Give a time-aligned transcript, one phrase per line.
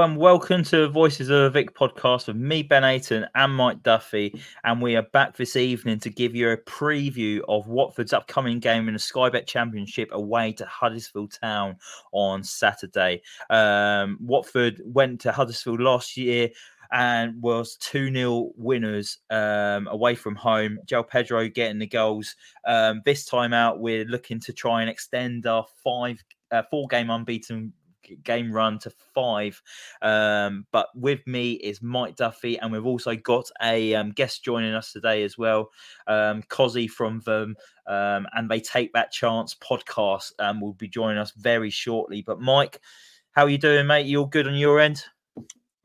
[0.00, 4.40] And welcome to Voices of Vic podcast with me, Ben Aiton, and Mike Duffy.
[4.64, 8.88] And we are back this evening to give you a preview of Watford's upcoming game
[8.88, 11.76] in the Sky Bet Championship away to Huddersfield Town
[12.12, 13.20] on Saturday.
[13.50, 16.48] Um, Watford went to Huddersfield last year
[16.90, 20.78] and was 2 0 winners um, away from home.
[20.86, 22.36] João Pedro getting the goals.
[22.66, 27.10] Um, this time out, we're looking to try and extend our five, uh, four game
[27.10, 27.74] unbeaten
[28.16, 29.60] game run to five.
[30.02, 34.74] Um, but with me is Mike Duffy, and we've also got a um, guest joining
[34.74, 35.70] us today as well,
[36.06, 37.56] um, Cozzy from them.
[37.86, 42.22] Um, and they take that chance podcast um, will be joining us very shortly.
[42.22, 42.80] But Mike,
[43.32, 44.06] how are you doing, mate?
[44.06, 45.04] You all good on your end?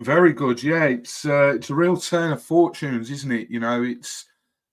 [0.01, 0.61] Very good.
[0.61, 3.49] Yeah, it's uh, it's a real turn of fortunes, isn't it?
[3.49, 4.25] You know, it's.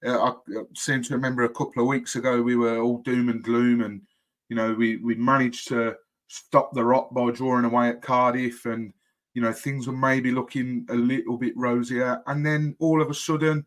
[0.05, 3.42] Uh, I seem to remember a couple of weeks ago we were all doom and
[3.42, 4.03] gloom, and
[4.48, 5.94] you know we we managed to
[6.33, 8.92] stop the rot by drawing away at Cardiff, and
[9.34, 12.22] you know things were maybe looking a little bit rosier.
[12.27, 13.66] And then all of a sudden,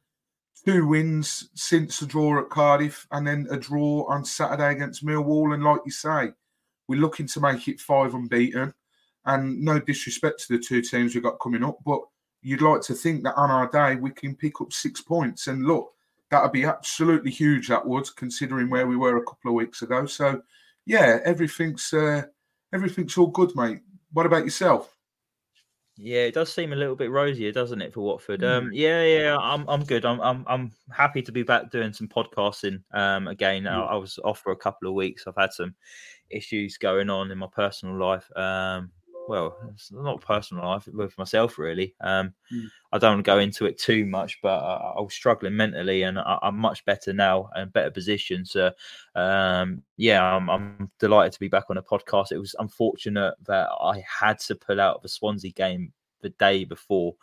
[0.66, 5.54] two wins since the draw at Cardiff, and then a draw on Saturday against Millwall.
[5.54, 6.32] And like you say,
[6.88, 8.74] we're looking to make it five unbeaten.
[9.28, 12.02] And no disrespect to the two teams we've got coming up, but
[12.44, 15.48] you'd like to think that on our day we can pick up six points.
[15.48, 15.92] And look,
[16.30, 17.68] that'd be absolutely huge.
[17.68, 20.06] That would, considering where we were a couple of weeks ago.
[20.06, 20.44] So,
[20.86, 22.24] yeah, everything's uh,
[22.76, 23.80] everything's all good, mate.
[24.12, 24.96] What about yourself?
[25.98, 28.42] Yeah, it does seem a little bit rosier, doesn't it, for Watford?
[28.42, 28.58] Mm.
[28.58, 30.06] Um, yeah, yeah, I'm, I'm good.
[30.06, 32.84] I'm, I'm, I'm happy to be back doing some podcasting.
[32.94, 33.66] Um, again.
[33.66, 35.24] I, I, was off for a couple of weeks.
[35.26, 35.74] I've had some
[36.30, 38.30] issues going on in my personal life.
[38.36, 38.92] Um,
[39.28, 41.96] well, it's not personal life with myself really.
[42.02, 42.68] Um, mm.
[42.92, 46.04] I don't want to go into it too much, but I, I was struggling mentally,
[46.04, 48.46] and I, am much better now and better position.
[48.46, 48.72] So,
[49.16, 52.32] um, yeah, I'm, I'm, delighted to be back on a podcast.
[52.32, 56.66] It was unfortunate that I had to pull out of the Swansea game the day
[56.66, 57.16] before,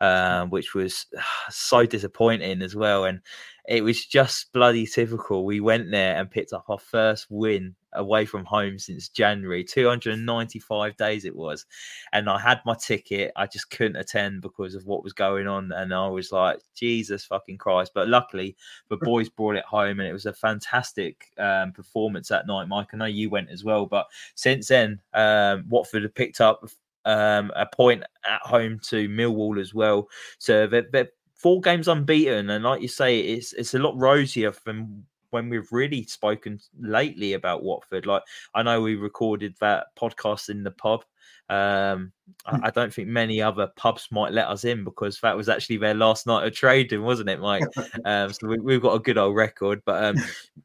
[0.00, 1.06] uh, which was
[1.50, 3.04] so disappointing as well.
[3.04, 3.20] And
[3.68, 5.44] it was just bloody typical.
[5.44, 9.62] We went there and picked up our first win away from home since January.
[9.62, 11.66] 295 days it was.
[12.14, 13.30] And I had my ticket.
[13.36, 15.70] I just couldn't attend because of what was going on.
[15.72, 17.92] And I was like, Jesus fucking Christ.
[17.94, 18.56] But luckily,
[18.88, 22.68] the boys brought it home and it was a fantastic um, performance that night.
[22.68, 23.84] Mike, I know you went as well.
[23.84, 26.66] But since then, um, Watford have picked up
[27.04, 30.08] um, a point at home to Millwall as well.
[30.38, 34.52] So they're, they're four games unbeaten, and like you say, it's it's a lot rosier
[34.66, 38.06] than when we've really spoken lately about Watford.
[38.06, 38.22] Like
[38.54, 41.04] I know we recorded that podcast in the pub.
[41.50, 42.12] Um,
[42.44, 42.64] I, hmm.
[42.64, 45.94] I, don't think many other pubs might let us in because that was actually their
[45.94, 47.62] last night of trading, wasn't it, Mike?
[48.04, 49.80] um, so we, have got a good old record.
[49.86, 50.16] But um,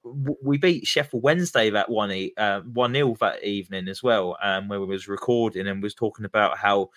[0.44, 4.82] we beat Sheffield Wednesday that one uh, one nil that evening as well, um, where
[4.82, 6.90] we was recording and was talking about how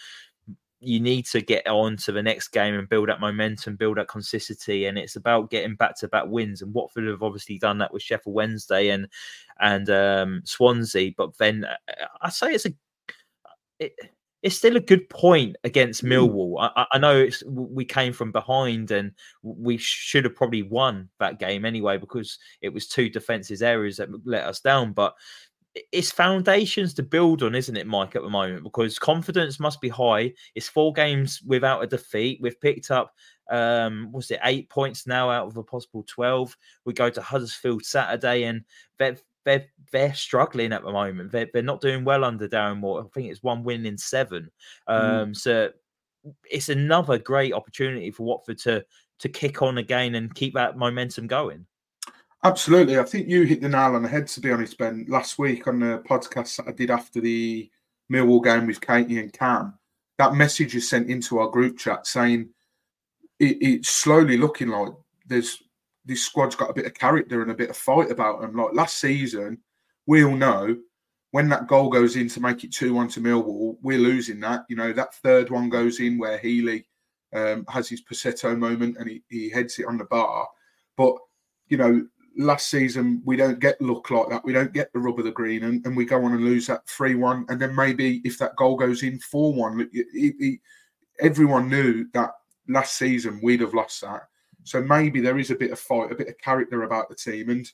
[0.80, 4.08] you need to get on to the next game and build up momentum, build up
[4.08, 6.62] consistency, and it's about getting back to back wins.
[6.62, 9.08] And Watford have obviously done that with Sheffield Wednesday and
[9.58, 11.12] and um, Swansea.
[11.16, 12.74] But then uh, I say it's a
[13.78, 13.92] it,
[14.42, 16.12] it's still a good point against hmm.
[16.12, 16.70] Millwall.
[16.76, 19.12] I, I, know it's we came from behind and
[19.42, 24.08] we should have probably won that game anyway because it was two defensive areas that
[24.24, 24.92] let us down.
[24.92, 25.14] But
[25.92, 28.62] it's foundations to build on, isn't it, Mike, at the moment?
[28.62, 30.32] Because confidence must be high.
[30.54, 32.38] It's four games without a defeat.
[32.40, 33.14] We've picked up,
[33.50, 36.56] um, was it eight points now out of a possible 12?
[36.84, 38.62] We go to Huddersfield Saturday and
[38.98, 41.32] they're, they're, they're struggling at the moment.
[41.32, 43.00] They're, they're not doing well under Darren Moore.
[43.00, 44.50] I think it's one win in seven.
[44.88, 44.94] Mm.
[44.94, 45.36] Um, mm.
[45.36, 45.70] So
[46.50, 48.84] it's another great opportunity for Watford to,
[49.18, 51.66] to kick on again and keep that momentum going.
[52.44, 52.98] Absolutely.
[52.98, 55.04] I think you hit the nail on the head, to be honest, Ben.
[55.08, 57.70] Last week on the podcast that I did after the
[58.12, 59.74] Millwall game with Katie and Cam,
[60.18, 62.48] that message is sent into our group chat saying
[63.38, 64.88] it, it's slowly looking like
[65.26, 65.62] there's
[66.04, 68.54] this squad's got a bit of character and a bit of fight about them.
[68.54, 69.58] Like last season,
[70.06, 70.76] we all know
[71.32, 74.64] when that goal goes in to make it 2 1 to Millwall, we're losing that.
[74.68, 76.86] You know, that third one goes in where Healey
[77.34, 80.48] um, has his Pussetto moment and he, he heads it on the bar.
[80.96, 81.16] But,
[81.66, 82.06] you know,
[82.36, 84.44] last season we don't get luck like that.
[84.44, 86.66] We don't get the rub of the green and, and we go on and lose
[86.66, 87.46] that 3 1.
[87.48, 89.90] And then maybe if that goal goes in 4 1,
[91.20, 92.30] everyone knew that
[92.68, 94.22] last season we'd have lost that.
[94.64, 97.50] So maybe there is a bit of fight, a bit of character about the team.
[97.50, 97.70] And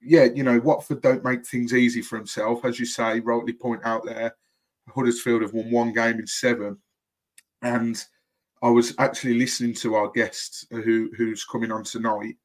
[0.00, 2.64] yeah, you know, Watford don't make things easy for himself.
[2.64, 4.36] As you say, rightly point out there,
[4.88, 6.78] Huddersfield have won one game in seven.
[7.62, 8.02] And
[8.62, 12.36] I was actually listening to our guest who who's coming on tonight.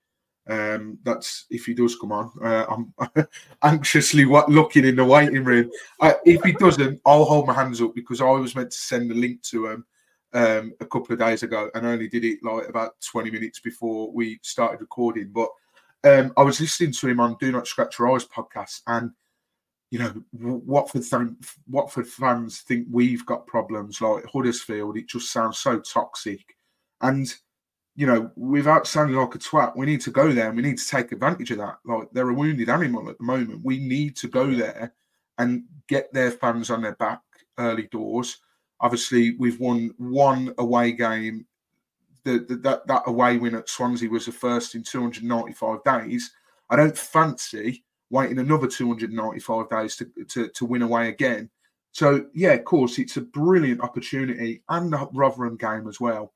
[0.49, 2.31] Um, that's if he does come on.
[2.41, 3.27] Uh, I'm
[3.63, 5.69] anxiously looking in the waiting room.
[6.01, 9.09] I, if he doesn't, I'll hold my hands up because I was meant to send
[9.09, 9.85] the link to him
[10.33, 14.11] um, a couple of days ago and only did it like about 20 minutes before
[14.11, 15.31] we started recording.
[15.33, 15.49] But
[16.03, 19.11] um, I was listening to him on Do Not Scratch Your Eyes podcast, and
[19.89, 24.97] you know, Watford, th- Watford fans think we've got problems like Huddersfield.
[24.97, 26.55] It just sounds so toxic,
[27.01, 27.33] and
[27.97, 30.77] you know, without sounding like a twat, we need to go there and we need
[30.77, 31.79] to take advantage of that.
[31.83, 33.65] Like they're a wounded animal at the moment.
[33.65, 34.93] We need to go there
[35.39, 37.21] and get their fans on their back
[37.57, 38.37] early doors.
[38.79, 41.47] Obviously, we've won one away game
[42.23, 46.31] the, the, that that away win at Swansea was the first in 295 days.
[46.69, 51.49] I don't fancy waiting another 295 days to, to, to win away again.
[51.93, 56.33] So yeah, of course, it's a brilliant opportunity and the Rotherham game as well.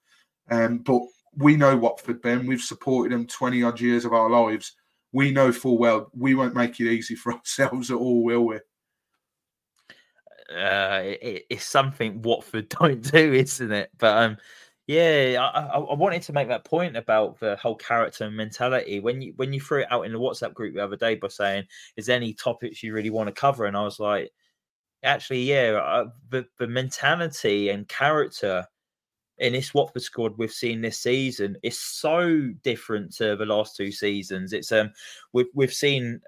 [0.49, 1.01] Um, but
[1.35, 2.45] we know Watford, Ben.
[2.45, 4.75] We've supported them 20 odd years of our lives.
[5.13, 8.55] We know full well we won't make it easy for ourselves at all, will we?
[10.49, 13.89] Uh, it, it's something Watford don't do, isn't it?
[13.97, 14.37] But um,
[14.87, 18.99] yeah, I, I, wanted to make that point about the whole character and mentality.
[18.99, 21.29] When you when you threw it out in the WhatsApp group the other day by
[21.29, 24.31] saying, "Is there any topics you really want to cover?" and I was like,
[25.03, 28.65] actually, yeah, uh, the the mentality and character
[29.41, 33.91] in this Watford squad we've seen this season is so different to the last two
[33.91, 34.53] seasons.
[34.53, 34.91] It's um
[35.33, 36.21] we've we've seen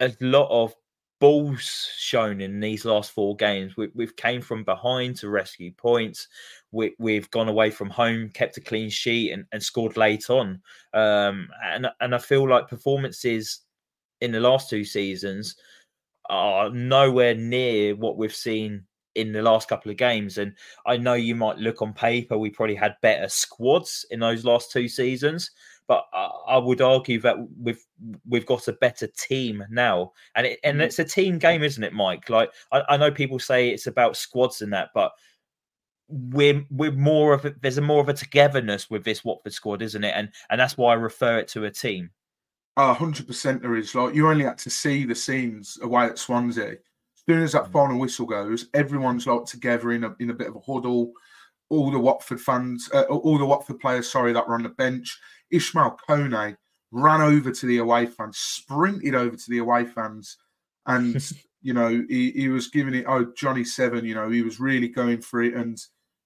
[0.00, 0.74] a lot of
[1.18, 3.76] balls shown in these last four games.
[3.76, 6.26] We, have came from behind to rescue points.
[6.72, 10.60] We, have gone away from home, kept a clean sheet, and, and scored late on.
[10.92, 13.60] Um, and and I feel like performances
[14.20, 15.56] in the last two seasons
[16.28, 18.84] are nowhere near what we've seen
[19.14, 20.38] in the last couple of games.
[20.38, 20.54] And
[20.86, 24.70] I know you might look on paper, we probably had better squads in those last
[24.70, 25.50] two seasons.
[25.88, 27.84] But I would argue that we've
[28.26, 30.82] we've got a better team now, and it, and mm-hmm.
[30.82, 32.30] it's a team game, isn't it, Mike?
[32.30, 35.12] Like I, I know people say it's about squads and that, but
[36.08, 39.82] we're we're more of a, there's a more of a togetherness with this Watford squad,
[39.82, 40.14] isn't it?
[40.14, 42.10] And and that's why I refer it to a team.
[42.76, 43.94] hundred percent there is.
[43.94, 46.76] Like you only had to see the scenes away at Swansea.
[47.28, 50.48] As soon as that final whistle goes, everyone's like together in a in a bit
[50.48, 51.12] of a huddle.
[51.68, 55.18] All the Watford fans, uh, all the Watford players, sorry, that were on the bench.
[55.52, 56.56] Ismaël Koné
[56.90, 60.36] ran over to the away fans, sprinted over to the away fans,
[60.86, 61.32] and
[61.62, 63.06] you know he, he was giving it.
[63.08, 65.78] Oh, Johnny Seven, you know he was really going for it, and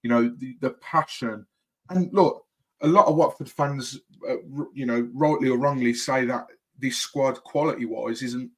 [0.03, 1.45] you know the, the passion.
[1.89, 2.43] And look,
[2.81, 4.35] a lot of Watford fans, uh,
[4.73, 6.47] you know, rightly or wrongly, say that
[6.77, 8.51] this squad, quality-wise, isn't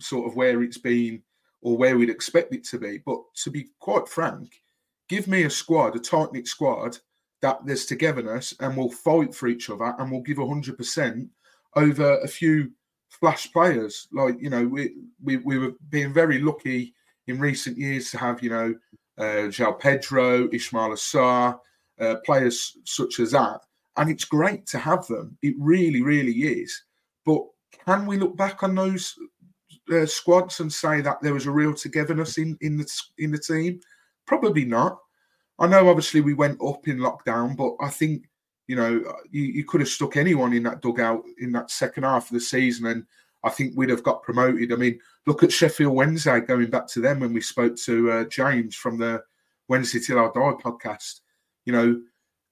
[0.00, 1.22] sort of where it's been
[1.64, 2.98] or where we'd expect it to be.
[3.04, 4.62] But to be quite frank,
[5.08, 6.98] give me a squad, a tight knit squad
[7.40, 11.28] that there's togetherness and we'll fight for each other and we'll give 100%
[11.74, 12.70] over a few
[13.08, 14.06] flash players.
[14.12, 16.94] Like, you know, we, we, we were being very lucky
[17.26, 18.74] in recent years to have, you know,
[19.18, 21.58] uh, Pedro, Ismaila Sarr,
[21.98, 23.60] uh, players such as that.
[23.96, 25.38] And it's great to have them.
[25.42, 26.82] It really, really is.
[27.24, 27.42] But
[27.86, 29.14] can we look back on those
[29.92, 33.38] uh, squads and say that there was a real togetherness in, in the in the
[33.38, 33.80] team?
[34.26, 34.98] Probably not.
[35.58, 38.24] I know obviously we went up in lockdown, but I think
[38.66, 42.30] you know you, you could have stuck anyone in that dugout in that second half
[42.30, 43.04] of the season, and
[43.44, 44.72] I think we'd have got promoted.
[44.72, 46.40] I mean, look at Sheffield Wednesday.
[46.40, 49.22] Going back to them when we spoke to uh, James from the
[49.68, 51.20] Wednesday Till I Die podcast,
[51.66, 52.00] you know,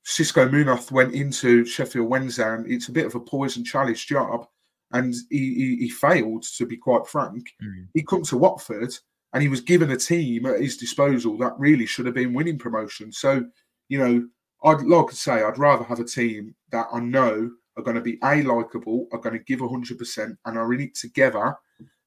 [0.07, 4.47] Xisco Munoz went into Sheffield Wednesday, and it's a bit of a poison chalice job,
[4.93, 6.45] and he, he, he failed.
[6.59, 7.87] To be quite frank, mm.
[7.95, 8.95] he come to Watford
[9.33, 12.59] and he was given a team at his disposal that really should have been winning
[12.59, 13.11] promotion.
[13.13, 13.45] So,
[13.89, 14.29] you know,
[14.65, 18.03] I'd like to say I'd rather have a team that I know are going to
[18.03, 21.57] be a likable, are going to give hundred percent, and are in it together,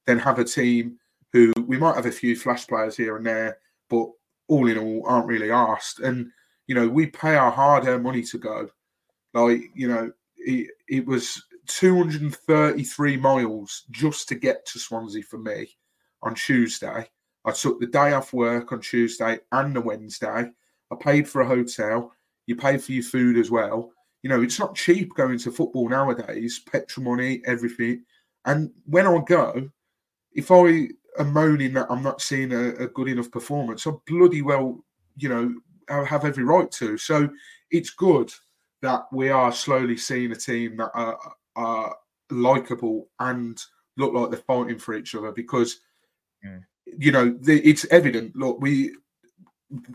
[0.05, 0.97] than have a team
[1.33, 3.57] who we might have a few flash players here and there,
[3.89, 4.07] but
[4.47, 5.99] all in all aren't really asked.
[5.99, 6.27] And
[6.67, 8.69] you know, we pay our hard-earned money to go.
[9.33, 15.69] Like you know, it, it was 233 miles just to get to Swansea for me
[16.21, 17.07] on Tuesday.
[17.45, 20.49] I took the day off work on Tuesday and the Wednesday.
[20.91, 22.11] I paid for a hotel.
[22.47, 23.91] You pay for your food as well.
[24.23, 28.03] You know, it's not cheap going to football nowadays, petrol money, everything.
[28.45, 29.69] And when I go,
[30.33, 34.41] if I am moaning that I'm not seeing a, a good enough performance, I bloody
[34.41, 34.83] well,
[35.15, 35.53] you know,
[35.89, 36.97] I have every right to.
[36.97, 37.29] So
[37.69, 38.31] it's good
[38.81, 41.17] that we are slowly seeing a team that are,
[41.55, 41.95] are
[42.29, 43.61] likable and
[43.97, 45.79] look like they're fighting for each other because,
[46.45, 46.61] mm.
[46.97, 48.35] you know, the, it's evident.
[48.35, 48.93] Look, we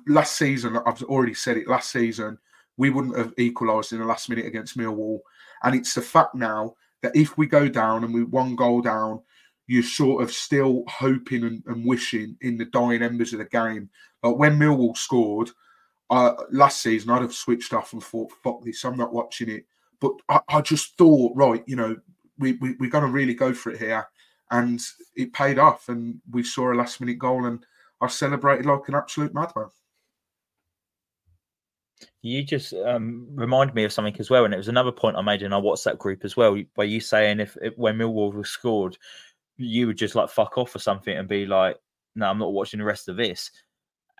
[0.06, 2.38] last season, I've already said it, last season,
[2.76, 5.20] we wouldn't have equalised in the last minute against Millwall.
[5.62, 9.20] And it's the fact now that if we go down and we one goal down,
[9.66, 13.88] you're sort of still hoping and, and wishing in the dying embers of the game.
[14.22, 15.50] Like when Millwall scored
[16.10, 19.66] uh, last season, I'd have switched off and thought, fuck this, I'm not watching it.
[20.00, 21.96] But I, I just thought, right, you know,
[22.38, 24.08] we, we, we're going to really go for it here.
[24.50, 24.80] And
[25.14, 25.88] it paid off.
[25.88, 27.46] And we saw a last minute goal.
[27.46, 27.64] And
[28.00, 29.68] I celebrated like an absolute madman.
[32.22, 35.22] You just um, reminded me of something as well, and it was another point I
[35.22, 38.50] made in our WhatsApp group as well, where you saying if, if when Millwall was
[38.50, 38.96] scored,
[39.56, 41.76] you would just like fuck off or something and be like,
[42.14, 43.50] "No, I'm not watching the rest of this."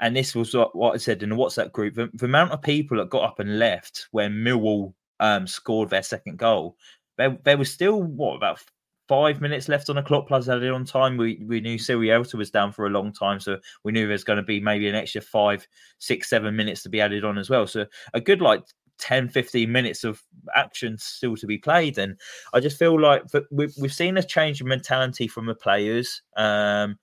[0.01, 1.95] And this was what I said in the WhatsApp group.
[1.95, 6.03] The, the amount of people that got up and left when Millwall um, scored their
[6.03, 6.77] second goal,
[7.17, 8.61] there, there was still what about
[9.09, 11.17] five minutes left on the clock plus added on time.
[11.17, 14.39] We we knew Sierralta was down for a long time, so we knew there's going
[14.39, 15.67] to be maybe an extra five,
[15.99, 17.67] six, seven minutes to be added on as well.
[17.67, 18.63] So a good like
[18.99, 20.23] 10 15 minutes of
[20.55, 22.21] action still to be played and
[22.53, 26.99] i just feel like we've, we've seen a change in mentality from the players um,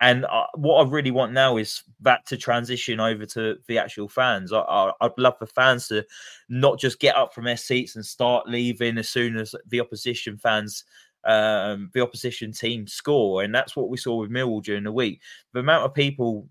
[0.00, 4.08] and uh, what I really want now is that to transition over to the actual
[4.08, 4.52] fans.
[4.52, 6.04] I, would love for fans to
[6.48, 10.38] not just get up from their seats and start leaving as soon as the opposition
[10.38, 10.84] fans
[11.24, 15.20] um, the opposition team score, and that's what we saw with Millwall during the week.
[15.52, 16.48] The amount of people,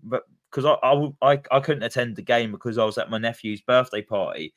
[0.50, 0.76] because I,
[1.22, 4.52] I I couldn't attend the game because I was at my nephew's birthday party,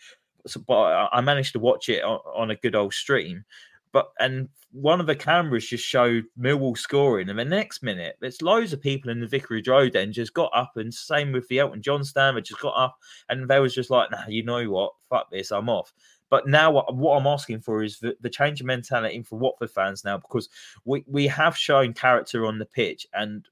[0.46, 3.46] so, but I managed to watch it on, on a good old stream.
[3.92, 8.42] But and one of the cameras just showed Millwall scoring, and the next minute, there's
[8.42, 11.60] loads of people in the Vicarage Road end just got up, and same with the
[11.60, 12.98] Elton John stand, they just got up,
[13.30, 14.94] and they was just like, "Nah, you know what?
[15.10, 15.94] Fuck this, I'm off."
[16.32, 19.70] But now, what, what I'm asking for is the, the change of mentality for Watford
[19.70, 20.48] fans now, because
[20.86, 23.46] we, we have shown character on the pitch and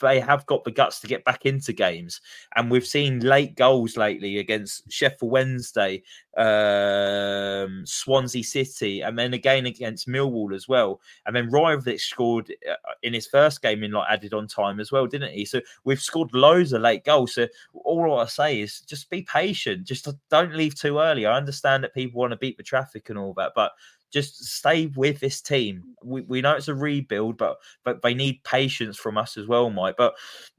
[0.00, 2.20] they have got the guts to get back into games.
[2.56, 6.02] And we've seen late goals lately against Sheffield Wednesday,
[6.36, 11.00] um, Swansea City, and then again against Millwall as well.
[11.26, 14.90] And then Rajovic scored uh, in his first game in like added on time as
[14.90, 15.44] well, didn't he?
[15.44, 17.34] So we've scored loads of late goals.
[17.34, 19.86] So all I say is just be patient.
[19.86, 21.26] Just don't leave too early.
[21.26, 23.72] I understand that people want to beat the traffic and all that, but
[24.12, 25.82] just stay with this team.
[26.04, 29.70] We, we know it's a rebuild, but but they need patience from us as well,
[29.70, 29.96] Mike.
[29.96, 30.14] But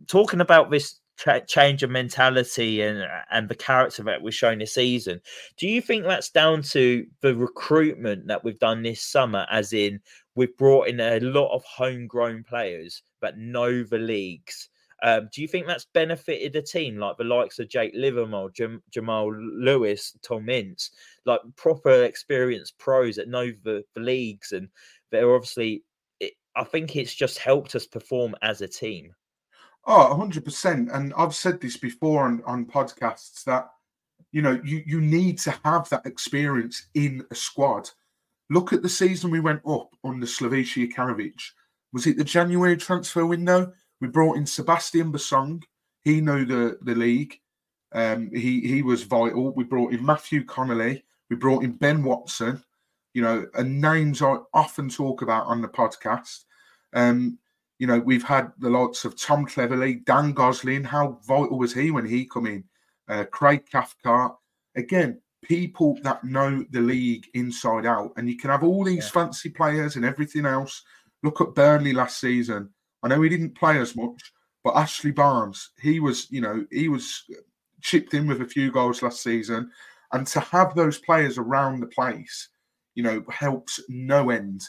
[0.08, 1.00] talking about this
[1.48, 5.22] change of mentality and and the character that we're showing this season,
[5.58, 9.46] do you think that's down to the recruitment that we've done this summer?
[9.52, 10.00] As in,
[10.36, 14.70] we've brought in a lot of homegrown players, but know the leagues.
[15.04, 18.82] Um, do you think that's benefited the team, like the likes of Jake Livermore, Jam-
[18.90, 20.92] Jamal Lewis, Tom Ince,
[21.26, 24.70] like proper experienced pros that know the, the leagues, and
[25.12, 25.84] they're obviously.
[26.22, 29.14] It, I think it's just helped us perform as a team.
[29.86, 30.94] Oh, 100%.
[30.94, 33.70] And I've said this before on, on podcasts that,
[34.32, 37.90] you know, you, you need to have that experience in a squad.
[38.50, 41.42] Look at the season we went up under Slavisa Jokanovic.
[41.92, 43.74] Was it the January transfer window?
[44.02, 45.64] We brought in Sebastian Bassong.
[46.02, 47.40] He knew the, the league.
[47.94, 49.54] Um, he he was vital.
[49.54, 51.04] We brought in Matthew Connolly.
[51.30, 52.64] We brought in Ben Watson.
[53.14, 56.46] You know, and names I often talk about on the podcast.
[56.94, 57.38] Um,
[57.80, 60.84] you know, we've had the likes of Tom Cleverley, Dan Gosling.
[60.84, 62.64] How vital was he when he come in?
[63.08, 64.36] Uh, Craig Cathcart.
[64.76, 68.14] Again, people that know the league inside out.
[68.18, 69.10] And you can have all these yeah.
[69.10, 70.84] fancy players and everything else.
[71.22, 72.73] Look at Burnley last season.
[73.04, 74.34] I know he didn't play as much,
[74.64, 77.26] but Ashley Barnes, he was, you know, he was
[77.82, 79.70] chipped in with a few goals last season.
[80.14, 82.50] And to have those players around the place,
[82.96, 84.64] you know, helps no end.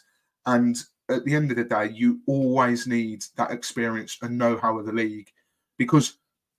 [0.47, 0.77] And
[1.09, 4.87] at the end of the day, you always need that experience and know how of
[4.87, 5.31] the league
[5.79, 6.19] because,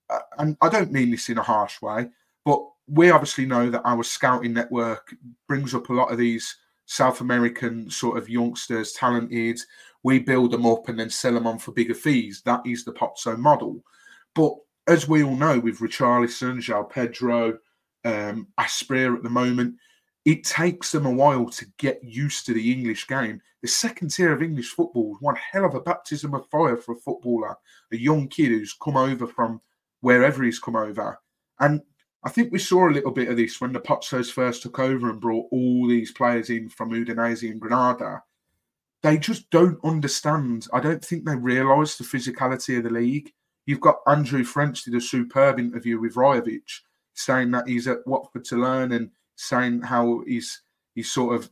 [0.10, 2.10] uh, and I don't mean this in a harsh way,
[2.46, 5.16] but we obviously know that our scouting network
[5.48, 6.56] brings up a lot of these
[6.86, 9.60] South American sort of youngsters, talented
[10.06, 12.44] we build them up and then sell them on for bigger fees.
[12.46, 13.84] That is the Pozzo model.
[14.36, 14.54] But
[14.86, 17.58] as we all know, with Richarlison, João Pedro,
[18.04, 19.74] um, Asprilla at the moment,
[20.24, 23.42] it takes them a while to get used to the English game.
[23.64, 26.92] The second tier of English football is one hell of a baptism of fire for
[26.92, 27.56] a footballer,
[27.92, 29.60] a young kid who's come over from
[30.02, 31.20] wherever he's come over.
[31.60, 31.82] And
[32.26, 35.12] I think we saw a little bit of this when the Pozzos first took over
[35.12, 38.24] and brought all these players in from Udinese and Granada.
[39.04, 40.68] They just don't understand.
[40.74, 43.32] I don't think they realise the physicality of the league.
[43.68, 46.82] You've got Andrew French did a superb interview with Rajovic
[47.14, 50.64] saying that he's at Watford to learn and saying how he's
[50.96, 51.50] he's sort of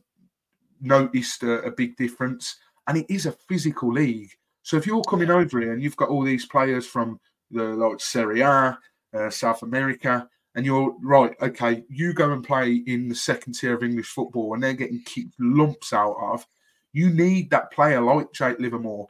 [0.80, 2.56] noticed a, a big difference.
[2.88, 4.30] And it is a physical league.
[4.62, 7.20] So if you're coming over here and you've got all these players from
[7.52, 8.76] the like Serie A,
[9.14, 13.74] uh, South America, and you're right, okay, you go and play in the second tier
[13.74, 16.46] of English football and they're getting kicked lumps out of.
[16.92, 19.08] You need that player like Jake Livermore.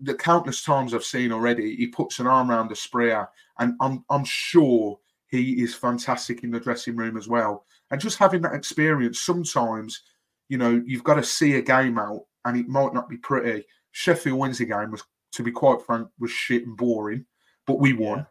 [0.00, 4.04] The countless times I've seen already, he puts an arm around the sprayer, and I'm
[4.08, 4.98] I'm sure
[5.30, 7.66] he is fantastic in the dressing room as well.
[7.90, 10.02] And just having that experience, sometimes,
[10.48, 13.64] you know, you've got to see a game out and it might not be pretty.
[13.92, 17.24] Sheffield Wednesday game was, to be quite frank, was shit and boring,
[17.66, 18.18] but we won.
[18.18, 18.24] Yeah.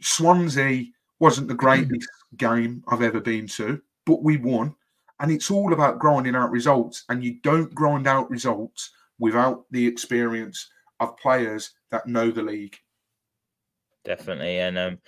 [0.00, 0.86] Swansea
[1.20, 4.74] wasn't the greatest game I've ever been to, but we won.
[5.20, 7.04] And it's all about grinding out results.
[7.10, 12.76] And you don't grind out results without the experience of players that know the league.
[14.04, 14.58] Definitely.
[14.60, 14.98] And um,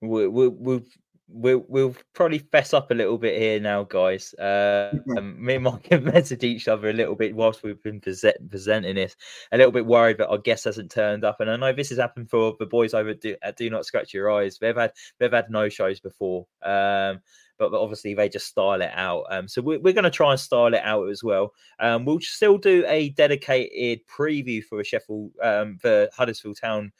[0.00, 0.98] we, we, we've
[1.32, 4.34] we'll we'll probably fess up a little bit here now, guys.
[4.34, 8.00] Uh, um, me and Mike have messaged each other a little bit whilst we've been
[8.00, 9.16] present, presenting this.
[9.52, 11.98] A little bit worried that our guest hasn't turned up, and I know this has
[11.98, 14.58] happened for the boys over do, at Do Not Scratch Your Eyes.
[14.58, 17.20] They've had they've had no shows before, um,
[17.58, 19.24] but, obviously they just style it out.
[19.30, 21.52] Um, so we're, we're going to try and style it out as well.
[21.78, 26.92] Um, we'll still do a dedicated preview for a Sheffield um, for Huddersfield Town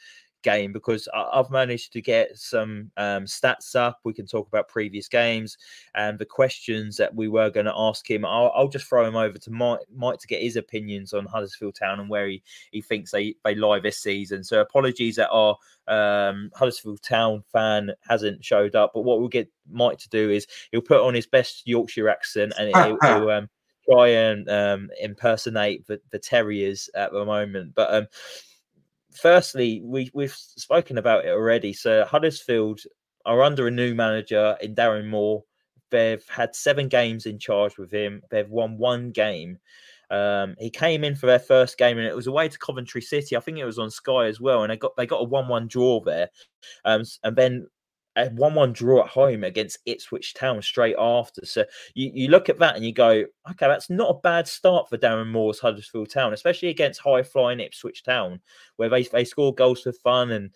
[0.42, 4.00] game because I've managed to get some um, stats up.
[4.04, 5.56] We can talk about previous games
[5.94, 8.24] and the questions that we were going to ask him.
[8.24, 11.74] I'll, I'll, just throw him over to Mike, Mike to get his opinions on Huddersfield
[11.74, 14.42] Town and where he, he thinks they, they lie this season.
[14.42, 15.56] So apologies that our
[15.88, 18.92] um, Huddersfield Town fan hasn't showed up.
[18.94, 22.52] But what we'll get Mike to do is he'll put on his best Yorkshire accent
[22.58, 23.48] and he'll, he'll um,
[23.90, 27.74] try and um, impersonate the, the Terriers at the moment.
[27.74, 28.06] But um,
[29.12, 31.72] firstly, we we've spoken about it already.
[31.72, 32.80] So Huddersfield
[33.24, 35.44] are under a new manager in Darren Moore.
[35.90, 38.22] They've had seven games in charge with him.
[38.30, 39.58] They've won one game.
[40.10, 43.36] Um, he came in for their first game, and it was away to Coventry City.
[43.36, 45.68] I think it was on Sky as well, and they got they got a one-one
[45.68, 46.28] draw there.
[46.84, 47.66] Um, and then
[48.16, 51.44] a 1 1 draw at home against Ipswich Town straight after.
[51.46, 54.88] So you, you look at that and you go, okay, that's not a bad start
[54.88, 58.40] for Darren Moore's Huddersfield Town, especially against high flying Ipswich Town,
[58.76, 60.50] where they, they score goals for fun and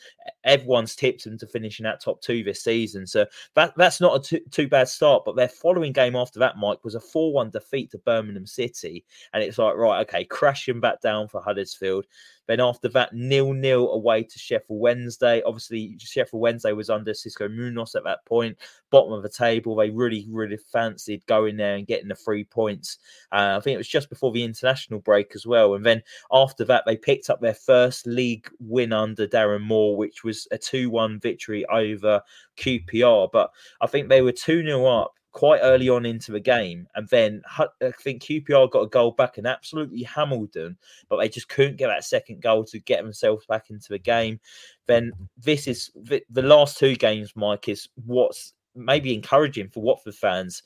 [0.44, 3.06] everyone's tipped them to finish in that top two this season.
[3.06, 5.24] So that that's not a too, too bad start.
[5.24, 9.04] But their following game after that, Mike, was a 4 1 defeat to Birmingham City.
[9.32, 12.06] And it's like, right, okay, crashing back down for Huddersfield.
[12.46, 15.42] Then after that, nil nil away to Sheffield Wednesday.
[15.44, 18.56] Obviously, Sheffield Wednesday was under Xisco Munoz at that point,
[18.90, 19.74] bottom of the table.
[19.74, 22.98] They really, really fancied going there and getting the three points.
[23.32, 25.74] Uh, I think it was just before the international break as well.
[25.74, 30.24] And then after that, they picked up their first league win under Darren Moore, which
[30.24, 32.20] was a 2 1 victory over
[32.56, 33.28] QPR.
[33.32, 36.88] But I think they were 2 0 up quite early on into the game.
[36.94, 37.66] And then I
[38.00, 40.78] think QPR got a goal back and absolutely hammered them,
[41.10, 44.40] but they just couldn't get that second goal to get themselves back into the game.
[44.86, 50.62] Then this is the last two games, Mike, is what's maybe encouraging for Watford fans.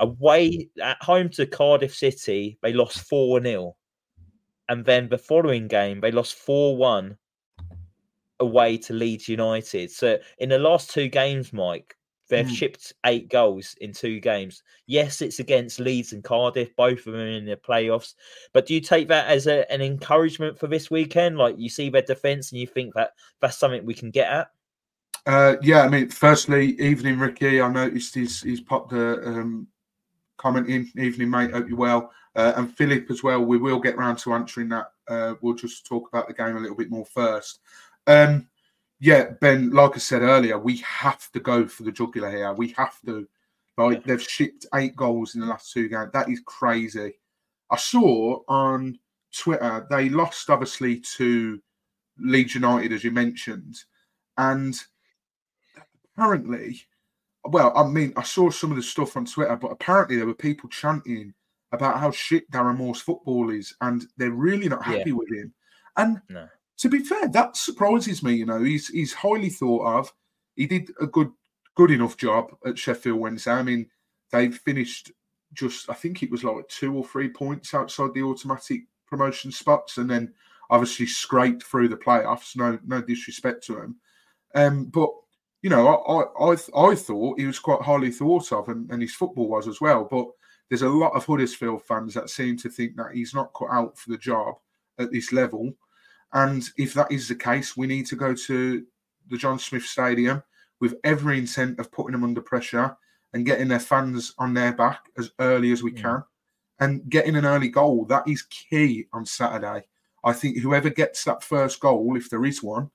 [0.00, 3.74] Away at home to Cardiff City, they lost 4 0.
[4.68, 7.16] And then the following game, they lost 4 1
[8.38, 9.90] away to Leeds United.
[9.90, 11.96] So in the last two games, Mike,
[12.30, 12.54] They've mm.
[12.54, 14.62] shipped eight goals in two games.
[14.86, 18.14] Yes, it's against Leeds and Cardiff, both of them in the playoffs.
[18.52, 21.36] But do you take that as a, an encouragement for this weekend?
[21.36, 24.48] Like you see their defence and you think that that's something we can get at?
[25.26, 27.60] Uh, yeah, I mean, firstly, evening, Ricky.
[27.60, 29.66] I noticed he's he's popped a um,
[30.38, 30.90] comment in.
[30.96, 31.52] Evening, mate.
[31.52, 32.12] Hope you're well.
[32.36, 33.40] Uh, and Philip as well.
[33.40, 34.92] We will get round to answering that.
[35.08, 37.58] Uh, we'll just talk about the game a little bit more first.
[38.06, 38.48] Um,
[39.00, 42.52] yeah, Ben, like I said earlier, we have to go for the jugular here.
[42.52, 43.26] We have to.
[43.78, 46.10] Like they've shipped eight goals in the last two games.
[46.12, 47.14] That is crazy.
[47.70, 48.98] I saw on
[49.34, 51.58] Twitter they lost obviously to
[52.18, 53.76] Leeds United, as you mentioned,
[54.36, 54.76] and
[56.14, 56.82] apparently,
[57.44, 60.34] well, I mean, I saw some of the stuff on Twitter, but apparently there were
[60.34, 61.32] people chanting
[61.72, 65.16] about how shit Darren Moore's football is, and they're really not happy yeah.
[65.16, 65.54] with him.
[65.96, 66.48] And no
[66.80, 68.34] to be fair, that surprises me.
[68.34, 70.12] You know, he's he's highly thought of.
[70.56, 71.30] He did a good
[71.76, 73.52] good enough job at Sheffield Wednesday.
[73.52, 73.86] I mean,
[74.32, 75.12] they finished
[75.52, 79.98] just I think it was like two or three points outside the automatic promotion spots,
[79.98, 80.32] and then
[80.70, 82.56] obviously scraped through the playoffs.
[82.56, 83.96] No, no disrespect to him,
[84.54, 85.10] um, but
[85.62, 89.02] you know, I I I, I thought he was quite highly thought of, and, and
[89.02, 90.08] his football was as well.
[90.10, 90.28] But
[90.70, 93.98] there's a lot of Huddersfield fans that seem to think that he's not cut out
[93.98, 94.54] for the job
[94.98, 95.74] at this level.
[96.32, 98.84] And if that is the case, we need to go to
[99.28, 100.42] the John Smith Stadium
[100.80, 102.96] with every intent of putting them under pressure
[103.32, 106.02] and getting their fans on their back as early as we yeah.
[106.02, 106.24] can
[106.80, 108.04] and getting an early goal.
[108.06, 109.84] That is key on Saturday.
[110.24, 112.90] I think whoever gets that first goal, if there is one,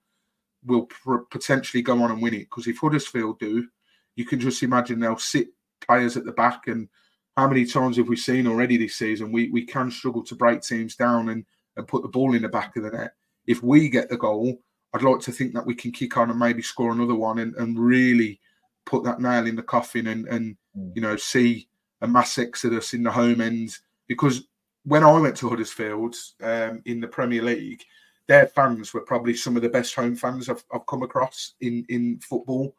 [0.66, 2.50] will pr- potentially go on and win it.
[2.50, 3.68] Because if Huddersfield do,
[4.16, 5.50] you can just imagine they'll sit
[5.82, 6.68] players at the back.
[6.68, 6.90] And
[7.38, 9.32] how many times have we seen already this season?
[9.32, 11.46] We we can struggle to break teams down and,
[11.78, 13.14] and put the ball in the back of the net.
[13.48, 14.60] If we get the goal,
[14.94, 17.54] I'd like to think that we can kick on and maybe score another one and,
[17.56, 18.40] and really
[18.86, 20.92] put that nail in the coffin and, and mm.
[20.96, 21.68] you know see
[22.02, 23.78] a mass exodus in the home end
[24.08, 24.48] because
[24.86, 27.84] when I went to Huddersfield um, in the Premier League,
[28.28, 31.86] their fans were probably some of the best home fans I've, I've come across in
[31.90, 32.76] in football.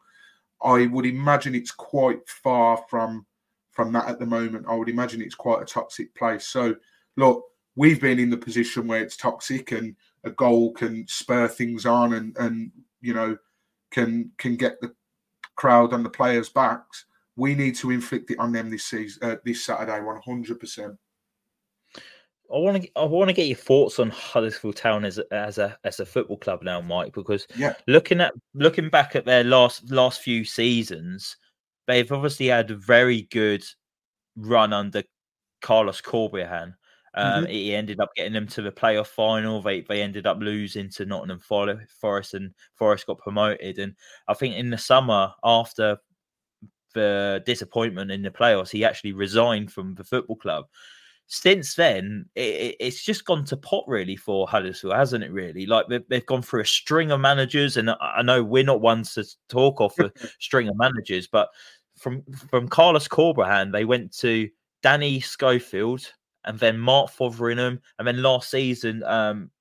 [0.63, 3.25] I would imagine it's quite far from
[3.71, 4.65] from that at the moment.
[4.67, 6.47] I would imagine it's quite a toxic place.
[6.47, 6.75] So
[7.15, 7.43] look,
[7.75, 9.95] we've been in the position where it's toxic and
[10.27, 13.37] a goal can spur things on and and you know
[13.91, 14.93] can can get the
[15.55, 17.05] crowd and the players' backs.
[17.35, 20.95] We need to inflict it on them this season, uh, this Saturday, one hundred percent.
[22.49, 25.57] I want to I want to get your thoughts on Huddersfield Town as a, as
[25.57, 27.13] a as a football club now, Mike.
[27.13, 27.73] Because yeah.
[27.87, 31.35] looking at looking back at their last last few seasons,
[31.87, 33.63] they've obviously had a very good
[34.37, 35.03] run under
[35.61, 36.73] Carlos Corberan.
[37.17, 37.51] Um, mm-hmm.
[37.51, 39.61] He ended up getting them to the playoff final.
[39.61, 43.79] They they ended up losing to Nottingham Forest, and Forest got promoted.
[43.79, 43.95] And
[44.27, 45.97] I think in the summer after
[46.93, 50.65] the disappointment in the playoffs, he actually resigned from the football club
[51.27, 55.31] since then, it, it's just gone to pot really for Huddersfield, hasn't it?
[55.31, 58.81] Really, like they've, they've gone through a string of managers, and I know we're not
[58.81, 61.49] ones to talk off a string of managers, but
[61.97, 64.49] from from Carlos Corberan, they went to
[64.81, 66.13] Danny Schofield,
[66.47, 69.51] and then Mark Fotheringham, and then last season, um,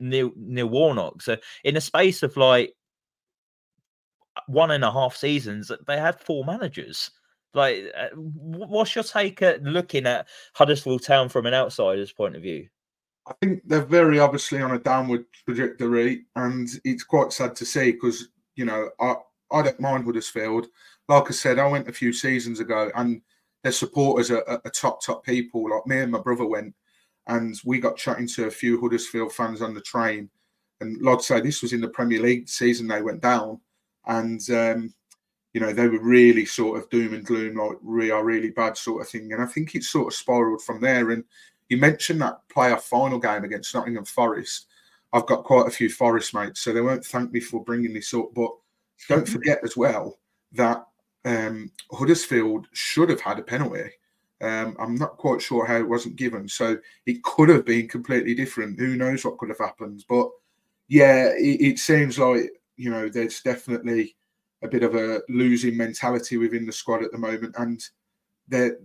[0.00, 1.22] Neil Neil Warnock.
[1.22, 2.74] So in a space of like
[4.46, 7.10] one and a half seasons, they had four managers.
[7.54, 12.42] Like, uh, what's your take at looking at Huddersfield Town from an outsider's point of
[12.42, 12.68] view?
[13.28, 17.92] I think they're very obviously on a downward trajectory, and it's quite sad to see
[17.92, 19.14] because you know I
[19.50, 20.66] I don't mind Huddersfield.
[21.08, 23.22] Like I said, I went a few seasons ago, and
[23.62, 25.70] their supporters are, are, are top top people.
[25.70, 26.74] Like me and my brother went,
[27.26, 30.30] and we got chatting to a few Huddersfield fans on the train.
[30.80, 33.60] And like I say, this was in the Premier League season they went down,
[34.06, 34.94] and um,
[35.56, 38.76] you know, they were really sort of doom and gloom, like we are really bad
[38.76, 39.32] sort of thing.
[39.32, 41.12] And I think it sort of spiraled from there.
[41.12, 41.24] And
[41.70, 44.66] you mentioned that playoff final game against Nottingham Forest.
[45.14, 48.12] I've got quite a few Forest mates, so they won't thank me for bringing this
[48.12, 48.34] up.
[48.34, 48.50] But
[49.08, 50.18] don't forget as well
[50.52, 50.84] that
[51.26, 53.90] um, Huddersfield should have had a penalty.
[54.40, 58.34] Um, I'm not quite sure how it wasn't given, so it could have been completely
[58.34, 58.78] different.
[58.78, 60.04] Who knows what could have happened?
[60.08, 60.30] But
[60.88, 64.16] yeah, it, it seems like you know there's definitely
[64.62, 67.82] a bit of a losing mentality within the squad at the moment, and
[68.46, 68.78] they're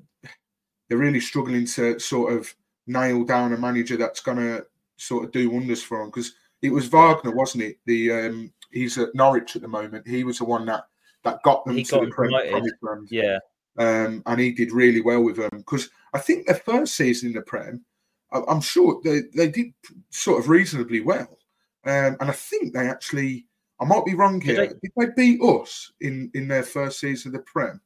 [0.89, 2.53] they're really struggling to sort of
[2.87, 4.65] nail down a manager that's going to
[4.97, 6.07] sort of do wonders for them.
[6.07, 7.77] Because it was Wagner, wasn't it?
[7.85, 10.07] The um, he's at Norwich at the moment.
[10.07, 10.85] He was the one that
[11.23, 13.07] that got them he to got the Premier League.
[13.09, 13.39] Yeah,
[13.77, 17.35] um, and he did really well with them because I think their first season in
[17.35, 17.83] the Prem,
[18.31, 19.73] I'm sure they they did
[20.09, 21.37] sort of reasonably well,
[21.85, 23.45] um, and I think they actually
[23.81, 24.55] I might be wrong here.
[24.57, 27.81] Did they, Did they beat us in, in their first season of the Prem?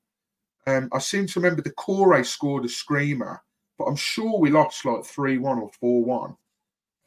[0.68, 3.42] Um, I seem to remember Doucouré scored a screamer,
[3.78, 6.36] but I'm sure we lost like 3 1 or 4 1.